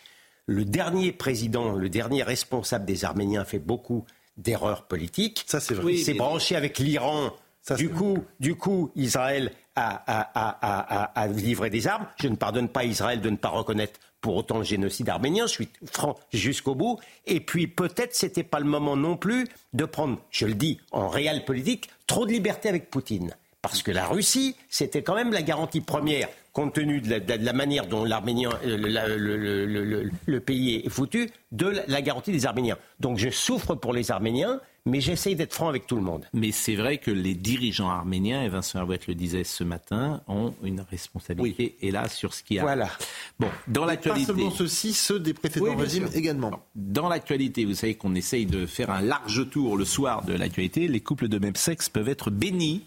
[0.46, 4.04] le dernier président, le dernier responsable des Arméniens fait beaucoup
[4.36, 5.44] d'erreurs politiques.
[5.46, 5.94] Ça, c'est vrai.
[5.94, 7.32] Il s'est branché avec l'Iran.
[7.76, 12.06] Du coup, du coup, Israël a, a, a, livré des armes.
[12.20, 15.52] Je ne pardonne pas Israël de ne pas reconnaître pour autant le génocide arménien, je
[15.52, 16.98] suis franc jusqu'au bout.
[17.26, 21.08] Et puis peut-être c'était pas le moment non plus de prendre, je le dis en
[21.08, 23.36] réel politique, trop de liberté avec Poutine.
[23.60, 27.86] Parce que la Russie, c'était quand même la garantie première, compte tenu de la, manière
[27.86, 32.76] dont l'Arménien, le, le, pays est foutu, de la garantie des Arméniens.
[33.00, 36.26] Donc je souffre pour les Arméniens, mais j'essaye d'être franc avec tout le monde.
[36.34, 40.54] Mais c'est vrai que les dirigeants arméniens, et Vincent Herouette le disait ce matin, ont
[40.62, 42.62] une responsabilité, et là, sur ce qui a...
[42.62, 42.90] Voilà.
[43.38, 44.32] Bon, dans l'actualité...
[44.32, 46.60] Pas seulement ceux-ci, ceux des précédents régimes également.
[46.74, 50.88] Dans l'actualité, vous savez qu'on essaye de faire un large tour le soir de l'actualité.
[50.88, 52.82] Les couples de même sexe peuvent être bénis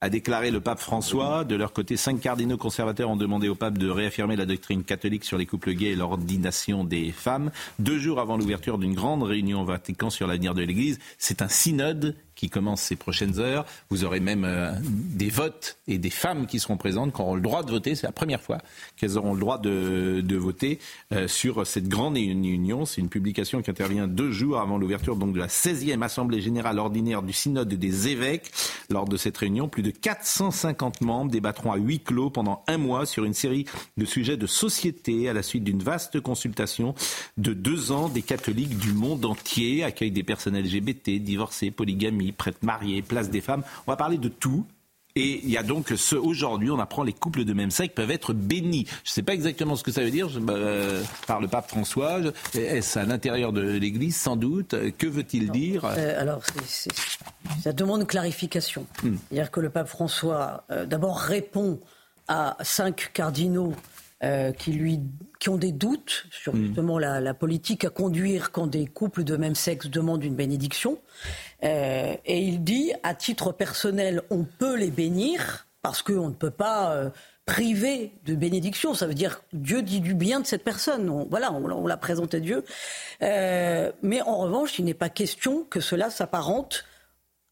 [0.00, 1.44] a déclaré le pape François.
[1.44, 5.24] De leur côté, cinq cardinaux conservateurs ont demandé au pape de réaffirmer la doctrine catholique
[5.24, 7.50] sur les couples gays et l'ordination des femmes.
[7.78, 11.48] Deux jours avant l'ouverture d'une grande réunion au Vatican sur l'avenir de l'Église, c'est un
[11.48, 13.66] synode qui commence ces prochaines heures.
[13.90, 17.40] Vous aurez même euh, des votes et des femmes qui seront présentes, qui auront le
[17.40, 17.94] droit de voter.
[17.96, 18.58] C'est la première fois
[18.96, 20.78] qu'elles auront le droit de, de voter
[21.12, 22.84] euh, sur cette grande union.
[22.84, 27.22] C'est une publication qui intervient deux jours avant l'ouverture de la 16e Assemblée générale ordinaire
[27.22, 28.50] du Synode des évêques.
[28.90, 33.06] Lors de cette réunion, plus de 450 membres débattront à huis clos pendant un mois
[33.06, 33.64] sur une série
[33.96, 36.94] de sujets de société à la suite d'une vaste consultation
[37.36, 42.58] de deux ans des catholiques du monde entier, accueil des personnes LGBT, divorcés, polygamie, prêtres
[42.62, 43.62] mariés, place des femmes.
[43.86, 44.66] On va parler de tout.
[45.16, 48.10] Et il y a donc ce aujourd'hui, on apprend les couples de même sexe peuvent
[48.10, 48.86] être bénis.
[49.02, 52.20] Je ne sais pas exactement ce que ça veut dire euh, par le pape François.
[52.54, 54.76] Est-ce à l'intérieur de l'Église sans doute?
[54.98, 55.86] Que veut-il dire?
[55.86, 56.42] Euh, Alors,
[57.62, 58.86] ça demande clarification.
[59.02, 59.16] Hmm.
[59.30, 61.80] C'est-à-dire que le pape François, euh, d'abord, répond
[62.28, 63.72] à cinq cardinaux
[64.58, 65.00] qui, lui,
[65.38, 66.66] qui ont des doutes sur hmm.
[66.66, 70.98] justement la, politique à conduire quand des couples de même sexe demandent une bénédiction.
[71.66, 76.50] Euh, et il dit, à titre personnel, on peut les bénir parce qu'on ne peut
[76.50, 77.10] pas euh,
[77.44, 78.94] priver de bénédiction.
[78.94, 81.10] Ça veut dire Dieu dit du bien de cette personne.
[81.10, 82.64] On, voilà, on, on l'a présenté Dieu.
[83.20, 86.84] mais en revanche, il n'est pas question que cela s'apparente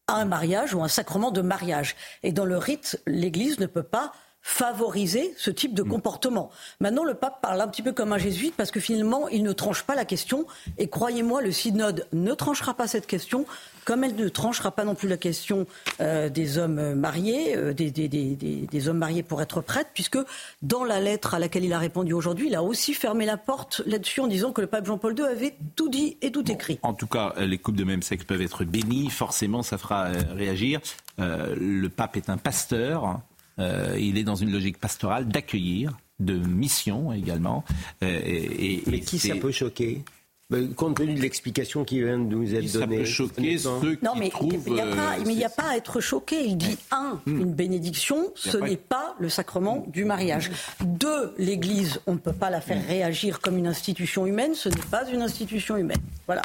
[0.07, 1.95] à un mariage ou un sacrement de mariage.
[2.23, 4.11] Et dans le rite, l'Église ne peut pas
[4.47, 5.89] favoriser ce type de mm.
[5.89, 6.51] comportement.
[6.79, 9.51] Maintenant, le pape parle un petit peu comme un jésuite parce que finalement, il ne
[9.51, 10.45] tranche pas la question.
[10.77, 13.47] Et croyez-moi, le synode ne tranchera pas cette question,
[13.85, 15.65] comme elle ne tranchera pas non plus la question
[15.99, 20.19] euh, des hommes mariés, euh, des, des, des, des, hommes mariés pour être prêtres, puisque
[20.61, 23.81] dans la lettre à laquelle il a répondu aujourd'hui, il a aussi fermé la porte
[23.87, 26.77] là-dessus en disant que le pape Jean-Paul II avait tout dit et tout écrit.
[26.83, 29.09] En tout cas, les couples de même sexe peuvent être bénis.
[29.09, 30.81] Forcément, ça fera euh, réagir.
[31.17, 33.21] le pape est un pasteur.
[33.59, 37.63] Euh, il est dans une logique pastorale d'accueillir, de mission également.
[38.03, 40.03] Euh, et, Mais qui ça peut choquer?
[40.51, 42.99] Ben, compte tenu de l'explication qui vient de nous être Ça donnée.
[42.99, 44.53] peut choquer ceux Non, qui mais trouvent.
[44.67, 46.45] il n'y a, pas- euh, mais a pas à être choqué.
[46.45, 50.51] Il dit un, une bénédiction, ce pas- n'est pas le sacrement du mariage.
[50.85, 54.53] Deux, l'Église, on ne peut pas la faire réagir comme une institution humaine.
[54.53, 56.01] Ce n'est pas une institution humaine.
[56.27, 56.43] Voilà.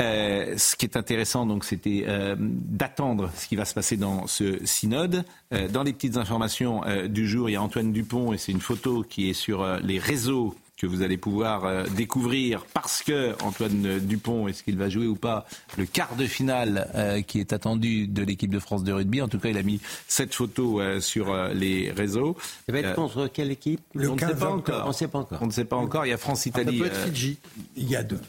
[0.00, 4.26] Euh, ce qui est intéressant, donc, c'était euh, d'attendre ce qui va se passer dans
[4.26, 5.24] ce synode.
[5.52, 8.60] Euh, dans les petites informations du jour, il y a Antoine Dupont et c'est une
[8.60, 13.98] photo qui est sur les réseaux que vous allez pouvoir euh, découvrir parce que Antoine
[14.00, 15.44] Dupont, est-ce qu'il va jouer ou pas
[15.76, 19.20] le quart de finale euh, qui est attendu de l'équipe de France de rugby.
[19.20, 22.36] En tout cas, il a mis cette photo euh, sur les réseaux.
[22.68, 23.80] Il va être contre quelle équipe?
[23.94, 24.82] On ne sait 15 pas encore.
[24.84, 25.38] On ne sait pas encore.
[25.42, 26.06] On ne sait pas encore.
[26.06, 26.78] Il y a France-Italie.
[26.78, 27.38] Ça peut être Fidji.
[27.76, 28.20] Il y a deux.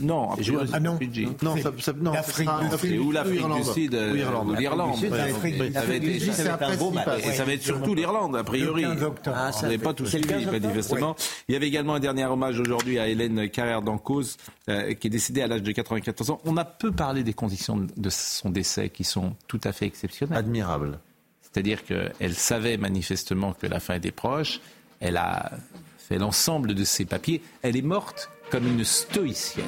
[0.00, 0.98] Non, a priori, Ah non.
[0.98, 1.28] Fidji.
[1.42, 2.60] Non, ça, ça, non, L'Afrique ça
[3.00, 3.62] ou l'Afrique du.
[3.72, 4.48] Sud Ou Irlande.
[4.50, 4.96] ou l'Irlande.
[5.02, 6.04] L'Afrique du ça va Sud.
[6.04, 7.08] être- c'est après beau match.
[7.24, 8.82] et ça va être surtout l'Irlande, a priori.
[8.82, 9.36] Le 15 octobre.
[9.38, 11.16] Ah, ça n'avez fait- pas le suivi, 15 octobre manifestement.
[11.48, 14.36] Il y avait également un dernier hommage aujourd'hui à Hélène Carrère d'Ancause,
[14.68, 16.40] euh, qui est décédée à l'âge de 94 ans.
[16.44, 20.38] On a peu parlé des conditions de son décès, qui sont tout à fait exceptionnelles.
[20.38, 20.98] Admirable.
[21.40, 24.60] C'est-à-dire qu'elle savait manifestement que la fin était proche.
[25.00, 25.52] Elle a
[25.98, 27.42] fait l'ensemble de ses papiers.
[27.62, 29.64] Elle est morte comme une stoïcienne.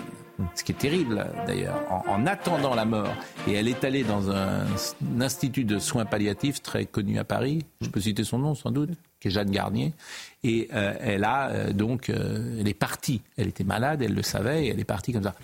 [0.56, 3.14] Ce qui est terrible d'ailleurs, en, en attendant la mort.
[3.46, 7.64] Et elle est allée dans un, un institut de soins palliatifs très connu à Paris.
[7.80, 8.90] Je peux citer son nom sans doute,
[9.24, 9.94] qui est Jeanne Garnier.
[10.42, 13.22] Et euh, elle a euh, donc, euh, elle est partie.
[13.38, 15.34] Elle était malade, elle le savait, et elle est partie comme ça.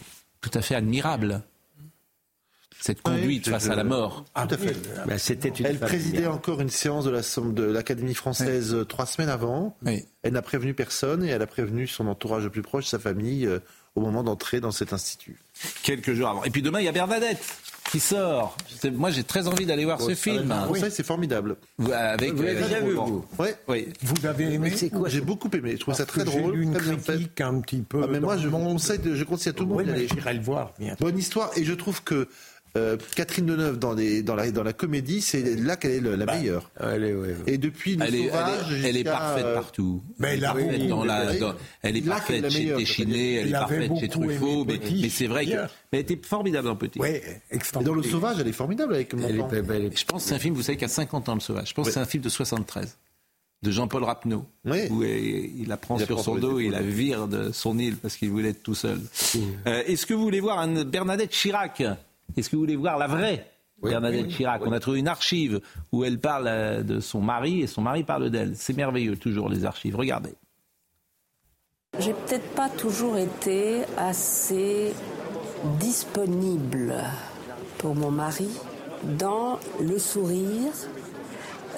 [0.42, 1.42] Tout à fait admirable.
[2.78, 4.24] Cette conduite face à la mort.
[4.34, 4.76] Tout à fait.
[5.06, 6.30] Ben, C'était une Elle présidait bien.
[6.30, 9.76] encore une séance de la Somme- de l'Académie française trois semaines avant.
[9.84, 10.04] Oui.
[10.22, 13.44] Elle n'a prévenu personne et elle a prévenu son entourage le plus proche, sa famille,
[13.46, 13.58] euh,
[13.96, 15.38] au moment d'entrer dans cet institut.
[15.82, 16.44] quelques jours avant.
[16.44, 17.42] Et puis demain, il y a Bernadette
[17.90, 18.56] qui sort.
[18.92, 20.54] Moi, j'ai très envie d'aller voir ce film.
[20.68, 21.56] Conseil, c'est formidable.
[21.92, 23.24] Avec, Vous l'avez euh, déjà vu, vous.
[23.68, 23.88] Oui.
[24.02, 24.72] Vous avez aimé
[25.06, 25.72] J'ai beaucoup aimé.
[25.72, 27.12] Je trouve ça très drôle, lu une très bien fait.
[27.14, 28.02] critique un petit peu.
[28.04, 28.48] Ah, mais moi, je
[28.98, 30.08] de- je conseille à tout le monde Oui, d'y mais aller.
[30.08, 30.72] j'irai le voir.
[30.78, 30.96] bien.
[31.00, 31.50] Bonne histoire.
[31.56, 32.28] Et je trouve que
[32.76, 36.14] euh, Catherine Deneuve, dans, les, dans, la, dans la comédie, c'est là qu'elle est le-
[36.16, 36.70] la meilleure.
[36.78, 37.36] Allez, ouais, ouais.
[37.46, 40.02] Et depuis Le Elle est, elle Sauvage, est- elle est parfaite euh, partout.
[40.18, 42.58] Mais elle est elle dans la, elle- dans- elle est qu'elle est parfaite la chez
[42.60, 45.70] meilleure, Téchiné, elle est parfaite chez Truffaut, mais, c'est vrai que, hier.
[45.92, 46.98] mais elle était formidable en petit.
[47.00, 47.08] Oui,
[47.50, 47.94] Et dans.
[47.94, 50.34] Le Sauvage, elle est formidable avec mon Elle est- elle est- Je pense que c'est
[50.34, 51.68] un film, vous savez, qui a 50 ans, Le Sauvage.
[51.70, 52.96] Je pense que c'est un film de 73,
[53.62, 54.78] de Jean-Paul Rapneau, Oui.
[54.90, 58.16] où il apprend Il sur son dos et il la vire de son île parce
[58.16, 59.00] qu'il voulait être tout seul.
[59.66, 61.82] Euh, Est-ce que vous voulez voir un Bernadette Chirac?
[62.36, 63.46] Est-ce que vous voulez voir la vraie
[63.82, 64.62] Bernadette Chirac?
[64.66, 65.60] On a trouvé une archive
[65.92, 68.56] où elle parle euh, de son mari et son mari parle d'elle.
[68.56, 69.96] C'est merveilleux, toujours les archives.
[69.96, 70.34] Regardez.
[71.98, 74.92] J'ai peut-être pas toujours été assez
[75.78, 76.94] disponible
[77.78, 78.48] pour mon mari
[79.18, 80.72] dans le sourire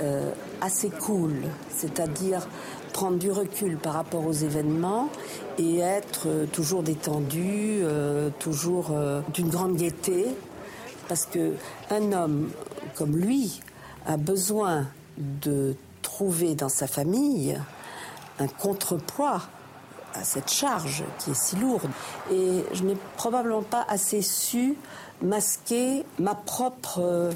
[0.00, 1.32] euh, assez cool,
[1.70, 2.46] c'est-à-dire
[2.92, 5.08] prendre du recul par rapport aux événements
[5.58, 10.26] et être euh, toujours détendu, euh, toujours euh, d'une grande gaieté,
[11.08, 11.54] parce que
[11.90, 12.50] un homme
[12.94, 13.60] comme lui
[14.06, 14.86] a besoin
[15.18, 17.58] de trouver dans sa famille
[18.38, 19.42] un contrepoids
[20.14, 21.88] à cette charge qui est si lourde.
[22.30, 24.76] Et je n'ai probablement pas assez su
[25.22, 27.30] masquer ma propre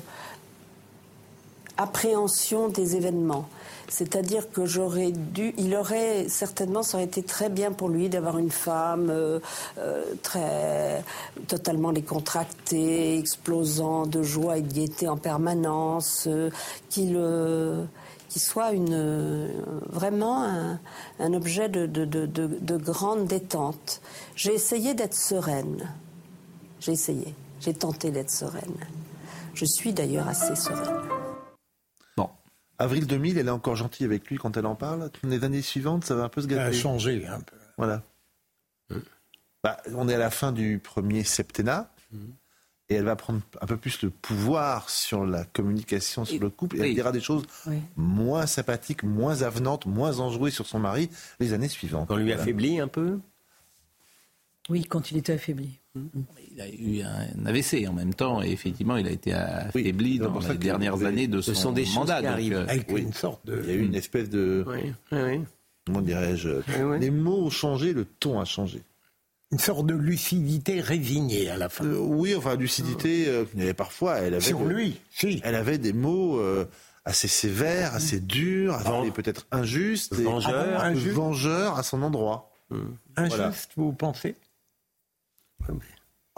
[1.77, 3.49] appréhension des événements.
[3.89, 8.39] C'est-à-dire que j'aurais dû, il aurait certainement, ça aurait été très bien pour lui d'avoir
[8.39, 9.39] une femme euh,
[9.79, 11.05] euh, très
[11.47, 16.51] totalement décontractée, explosant de joie et de gaieté en permanence, euh,
[16.89, 17.15] qui
[18.29, 19.49] qui soit une, euh,
[19.89, 20.45] vraiment
[21.21, 24.03] un, objet de, de grande détente.
[24.35, 25.89] J'ai essayé d'être sereine.
[26.81, 27.35] J'ai essayé.
[27.61, 28.77] J'ai tenté d'être sereine.
[29.55, 31.26] Je suis d'ailleurs assez sereine.
[32.79, 35.11] Avril 2000, elle est encore gentille avec lui quand elle en parle.
[35.25, 36.63] Les années suivantes, ça va un peu se gâter.
[36.73, 37.57] Ça a changé un peu.
[37.79, 38.03] Voilà.
[39.65, 41.91] Bah, on est à la fin du premier septennat.
[42.89, 46.77] Et elle va prendre un peu plus le pouvoir sur la communication, sur le couple.
[46.77, 47.81] Et elle dira des choses Oui.
[47.97, 51.11] moins sympathiques, moins avenantes, moins enjouées sur son mari
[51.41, 52.09] les années suivantes.
[52.11, 52.43] On lui Voilà.
[52.43, 53.19] affaiblit un peu?
[54.69, 55.81] Oui, quand il était affaibli.
[56.53, 60.39] Il a eu un AVC en même temps et effectivement il a été affaibli dans
[60.39, 62.17] les dernières années de ce son sont des choses mandat.
[62.19, 62.53] qui donc, arrivent.
[62.55, 63.03] euh, Avec Oui.
[63.03, 63.61] une sorte de.
[63.65, 64.65] Il y a eu une espèce de.
[64.67, 65.41] Oui, oui, oui.
[65.87, 66.49] Comment dirais-je
[66.83, 66.99] oui.
[67.01, 68.83] Les mots ont changé, le ton a changé.
[69.53, 71.85] Une sorte de lucidité résignée à la fin.
[71.85, 74.41] Euh, oui, enfin, lucidité, euh, il y avait parfois, elle avait.
[74.45, 75.41] Sur lui, si.
[75.45, 76.65] Elle avait des mots euh,
[77.05, 80.83] assez sévères, assez durs, Ven- et peut-être injustes, et Vengeur.
[80.83, 81.15] Injuste.
[81.15, 82.51] vengeur à son endroit.
[83.17, 83.53] Injuste, Voilà.
[83.77, 84.35] vous pensez?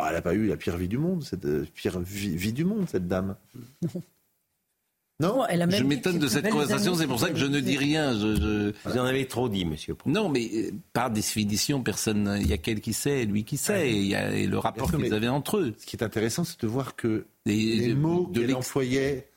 [0.01, 2.53] Ah, elle n'a pas eu la pire vie du monde, cette euh, pire vie, vie
[2.53, 3.37] du monde, cette dame.
[5.21, 7.59] Non, elle a même Je m'étonne de cette conversation, c'est pour ça que je ne
[7.59, 8.16] dis rien.
[8.16, 9.97] Je, je- Vous en avez trop dit, monsieur.
[10.07, 12.39] Non, mais euh, par définition, personne.
[12.41, 14.57] Il y a qu'elle qui sait, lui qui sait, et il y a et le
[14.59, 15.75] rapport qu'ils avaient entre eux.
[15.77, 17.53] Ce qui est intéressant, c'est de voir que Et-
[17.89, 19.29] les mots de qu'elle employait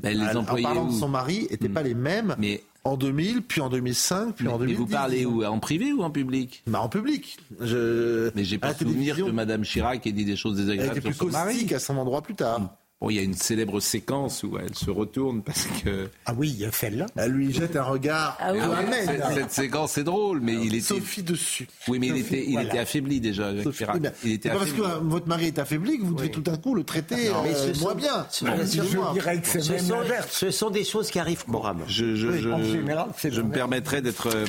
[0.00, 3.60] Ben, les en parlant de son mari n'étaient pas les mêmes Mais en 2000, puis
[3.60, 4.76] en 2005, puis en mais 2010.
[4.76, 7.38] vous parlez où En privé ou en public bah, En public.
[7.60, 8.30] Je...
[8.34, 11.18] Mais j'ai pas souvenir que Madame Chirac ait dit des choses Elle désagréables était plus
[11.18, 12.76] caustique à son endroit plus tard.
[13.04, 16.08] Bon, il y a une célèbre séquence où elle se retourne parce que.
[16.24, 17.04] Ah oui, il y a celle-là.
[17.16, 18.38] Elle lui jette un regard.
[18.40, 18.60] Ah oui.
[18.62, 20.80] Ah oui, cette, cette séquence est drôle, mais il était.
[20.80, 21.68] Sophie dessus.
[21.86, 22.68] Oui, mais il était, il voilà.
[22.70, 23.48] était affaibli déjà.
[23.48, 26.04] avec Sophie, mais Il était c'est pas parce que euh, votre mari est affaibli que
[26.04, 28.26] vous devez tout d'un coup le traiter Non, mais euh, ce moins sont- bien.
[28.30, 29.10] ce- Bon, je excuse-moi.
[29.12, 29.98] dirais que c'est Ce même sont,
[30.30, 31.84] ce sont des choses qui arrivent couramment.
[31.86, 33.54] Je, je, je, en général, c'est je me l'inverse.
[33.58, 34.46] permettrais d'être euh,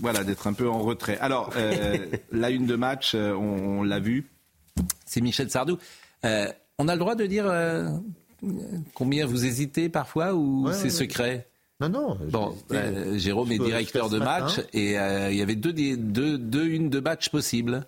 [0.00, 1.18] voilà d'être un peu en retrait.
[1.18, 1.96] Alors euh,
[2.30, 4.26] la une de match, on, on l'a vu,
[5.04, 5.78] c'est Michel Sardou.
[6.24, 6.46] Euh,
[6.78, 7.88] on a le droit de dire euh,
[8.94, 11.48] combien vous hésitez parfois ou Ouais, c'est ouais, secret?
[11.80, 12.18] Non, non.
[12.30, 14.68] Bon, j'ai- euh, Jérôme est directeur de match matin.
[14.72, 17.84] et euh, il y avait deux, deux, deux unes de match possibles.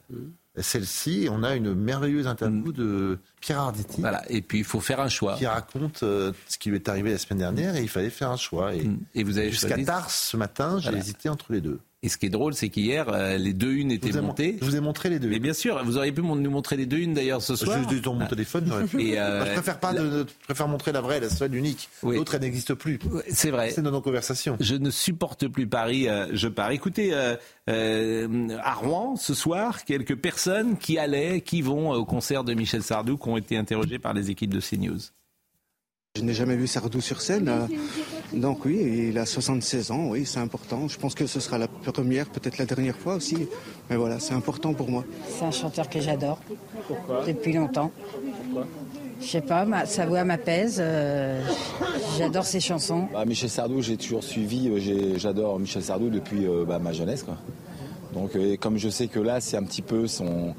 [0.60, 5.00] Celle-ci, on a une merveilleuse interview de Pierre Arditi Voilà, et puis il faut faire
[5.00, 5.36] un choix.
[5.36, 8.30] qui raconte euh, ce qui lui est arrivé la semaine dernière et il fallait faire
[8.30, 8.74] un choix.
[8.74, 9.84] Et, Et vous avez jusqu'à choisi.
[9.84, 10.98] tard ce matin, j'ai Voilà.
[10.98, 11.78] hésité entre les deux.
[12.04, 14.56] Et ce qui est drôle, c'est qu'hier, euh, les deux unes étaient montées.
[14.60, 15.28] je vous ai montré les deux.
[15.28, 17.76] Mais bien sûr, vous auriez pu nous montrer les deux unes d'ailleurs ce soir.
[17.90, 19.02] Je dans mon téléphone, pu.
[19.02, 21.88] Et, euh, je préfère pas de- je préfère montrer la vraie, la seule, l'unique.
[22.04, 22.14] Oui.
[22.14, 23.00] L'autre, elle n'existe plus.
[23.30, 23.70] C'est vrai.
[23.70, 24.56] C'est dans nos conversations.
[24.60, 26.70] Je ne supporte plus Paris, euh, je pars.
[26.70, 27.34] Écoutez, euh,
[27.68, 32.84] euh, à Rouen, ce soir, quelques personnes qui allaient, qui vont au concert de Michel
[32.84, 34.98] Sardou, qui ont été interrogées par les équipes de CNews.
[36.18, 37.48] Je n'ai jamais vu Sardou sur scène.
[37.48, 37.66] euh,
[38.32, 40.88] Donc oui, il a 76 ans, oui, c'est important.
[40.88, 43.36] Je pense que ce sera la première, peut-être la dernière fois aussi.
[43.88, 45.04] Mais voilà, c'est important pour moi.
[45.28, 46.38] C'est un chanteur que j'adore.
[46.88, 47.24] Pourquoi?
[47.24, 47.92] Depuis longtemps.
[49.20, 50.78] Je sais pas, ma- sa voix m'apaise.
[50.80, 51.40] euh,
[52.18, 53.06] j'adore ses chansons.
[53.12, 56.92] Bah, Michel Sardou, j'ai toujours suivi, euh, j'ai- j'adore Michel Sardou depuis euh, bah, ma
[56.92, 57.22] jeunesse.
[57.22, 57.36] Quoi.
[58.12, 60.54] Donc, et comme je sais que là, c'est un petit peu son.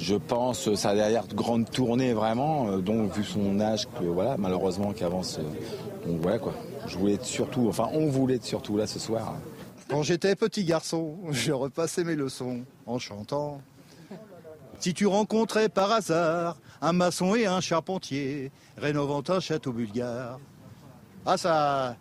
[0.00, 4.92] Je pense sa dernière grande tournée vraiment, euh, donc vu son âge, que, voilà, malheureusement,
[4.92, 5.38] qui avance.
[5.38, 6.54] euh, donc voilà quoi.
[6.86, 9.34] Je voulais surtout, enfin, on voulait être surtout là ce soir.
[9.90, 13.60] Quand j'étais petit garçon, je repassais mes leçons en chantant.
[14.78, 20.40] Si tu rencontrais par hasard un maçon et un charpentier rénovant un château bulgare.
[21.26, 21.96] Ah ça,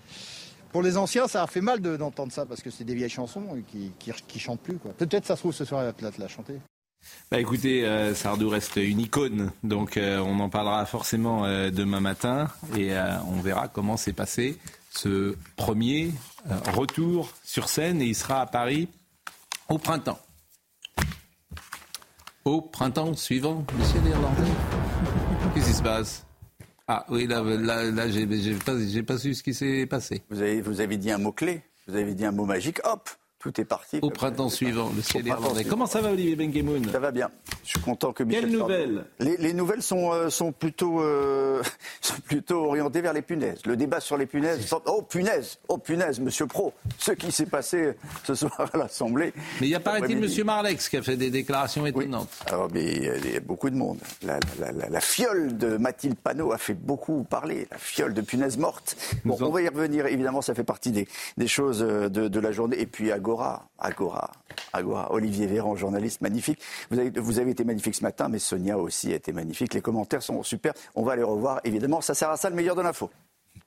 [0.72, 3.10] pour les anciens, ça a fait mal de- d'entendre ça parce que c'est des vieilles
[3.10, 4.76] chansons qui, chantent plus.
[4.97, 6.54] Peut-être ça se trouve ce soir il va te la chanter.
[7.32, 11.99] Bah écoutez, euh, Sardou reste une icône, donc euh, on en parlera forcément euh, demain
[11.99, 14.57] matin et euh, on verra comment s'est passé
[14.89, 16.12] ce premier
[16.49, 18.88] euh, retour sur scène et il sera à Paris
[19.70, 20.20] au printemps.
[22.45, 24.51] Au printemps suivant, monsieur l'Irlandais.
[25.53, 26.26] Qu'est-ce qui se passe?
[26.88, 28.74] Ah oui, là, là, là j'ai pas,
[29.05, 30.24] pas su ce qui s'est passé.
[30.32, 33.07] Vous avez, vous avez dit un mot-clé, vous avez dit un mot magique, hop,
[33.39, 33.99] tout est parti.
[34.01, 35.63] Au printemps suivant, le ciel irlandais.
[35.63, 37.29] Comment ça va, Olivier Benkemoun Ça va bien.
[37.63, 39.05] Je suis content que Michel Quelles nouvelles?
[39.19, 41.61] Les, les nouvelles sont, euh, sont, plutôt, euh,
[42.01, 43.65] sont plutôt orientées vers les punaises.
[43.65, 44.69] Le débat sur les punaises.
[44.85, 47.93] Oh punaise, oh punaise, monsieur Pro, ce qui s'est passé
[48.25, 49.33] ce soir à l'Assemblée.
[49.61, 52.29] Mais il y a, paraît-il, monsieur Marlex qui a fait des déclarations étonnantes.
[52.47, 53.99] Alors, mais il y a- beaucoup de monde.
[54.23, 57.67] La, la- la- la fiole de Mathilde Panot a fait beaucoup parler.
[57.71, 58.97] La fiole de punaise morte.
[59.23, 60.05] Bon, on va y revenir.
[60.07, 62.79] Évidemment, ça fait partie des, des choses euh, de, de la journée.
[62.81, 64.32] Et puis Agora, Agora,
[64.73, 65.13] Agora.
[65.13, 66.59] Olivier Véran, journaliste magnifique.
[66.89, 69.75] Vous avez, été magnifique ce matin, mais Sonia aussi a été magnifique.
[69.75, 70.73] Les commentaires sont super.
[70.95, 71.61] On va les revoir.
[71.63, 73.11] Évidemment, ça sert à ça le meilleur de l'info.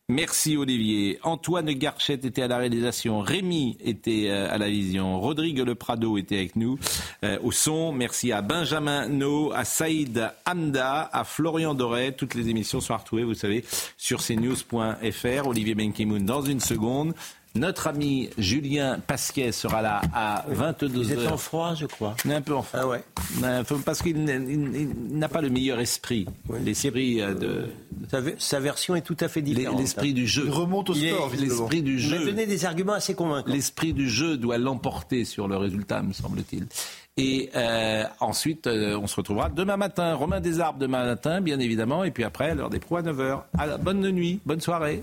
[0.09, 1.21] Merci Olivier.
[1.23, 6.19] Antoine Garchet était à la réalisation, Rémi était euh, à la vision, Rodrigue Le Prado
[6.19, 6.77] était avec nous
[7.25, 7.93] euh, au son.
[7.93, 12.15] Merci à Benjamin No, à Saïd Hamda, à Florian Doré.
[12.17, 13.65] Toutes les émissions sont retrouvées, vous savez,
[13.97, 15.47] sur cnews.fr.
[15.47, 17.15] Olivier Benkemoun dans une seconde.
[17.55, 20.89] Notre ami Julien Pasquet sera là à 22h.
[20.93, 22.17] Vous êtes en froid, je crois.
[22.29, 22.81] Un peu en froid.
[22.83, 23.05] Ah ouais.
[23.45, 24.91] Euh, Parce qu'il n'a- il-
[25.21, 26.27] il pas le meilleur esprit.
[26.65, 27.65] L'esprit euh, de.
[28.11, 29.79] Sa, ve- sa version est tout à fait différente.
[29.79, 30.45] L'esprit du jeu.
[30.47, 31.31] Il remonte au Il est- sport.
[31.39, 32.19] L'esprit du jeu.
[32.19, 33.51] m'avez donné des arguments assez convaincants.
[33.53, 36.67] L'esprit du jeu doit l'emporter sur le résultat, me semble-t-il.
[37.19, 40.15] Et euh, ensuite, euh, on se retrouvera demain matin.
[40.15, 42.03] Romain Desarbes demain matin, bien évidemment.
[42.05, 43.43] Et puis après, à l'heure des pros à 9h.
[43.59, 45.03] À la bonne nuit, bonne soirée.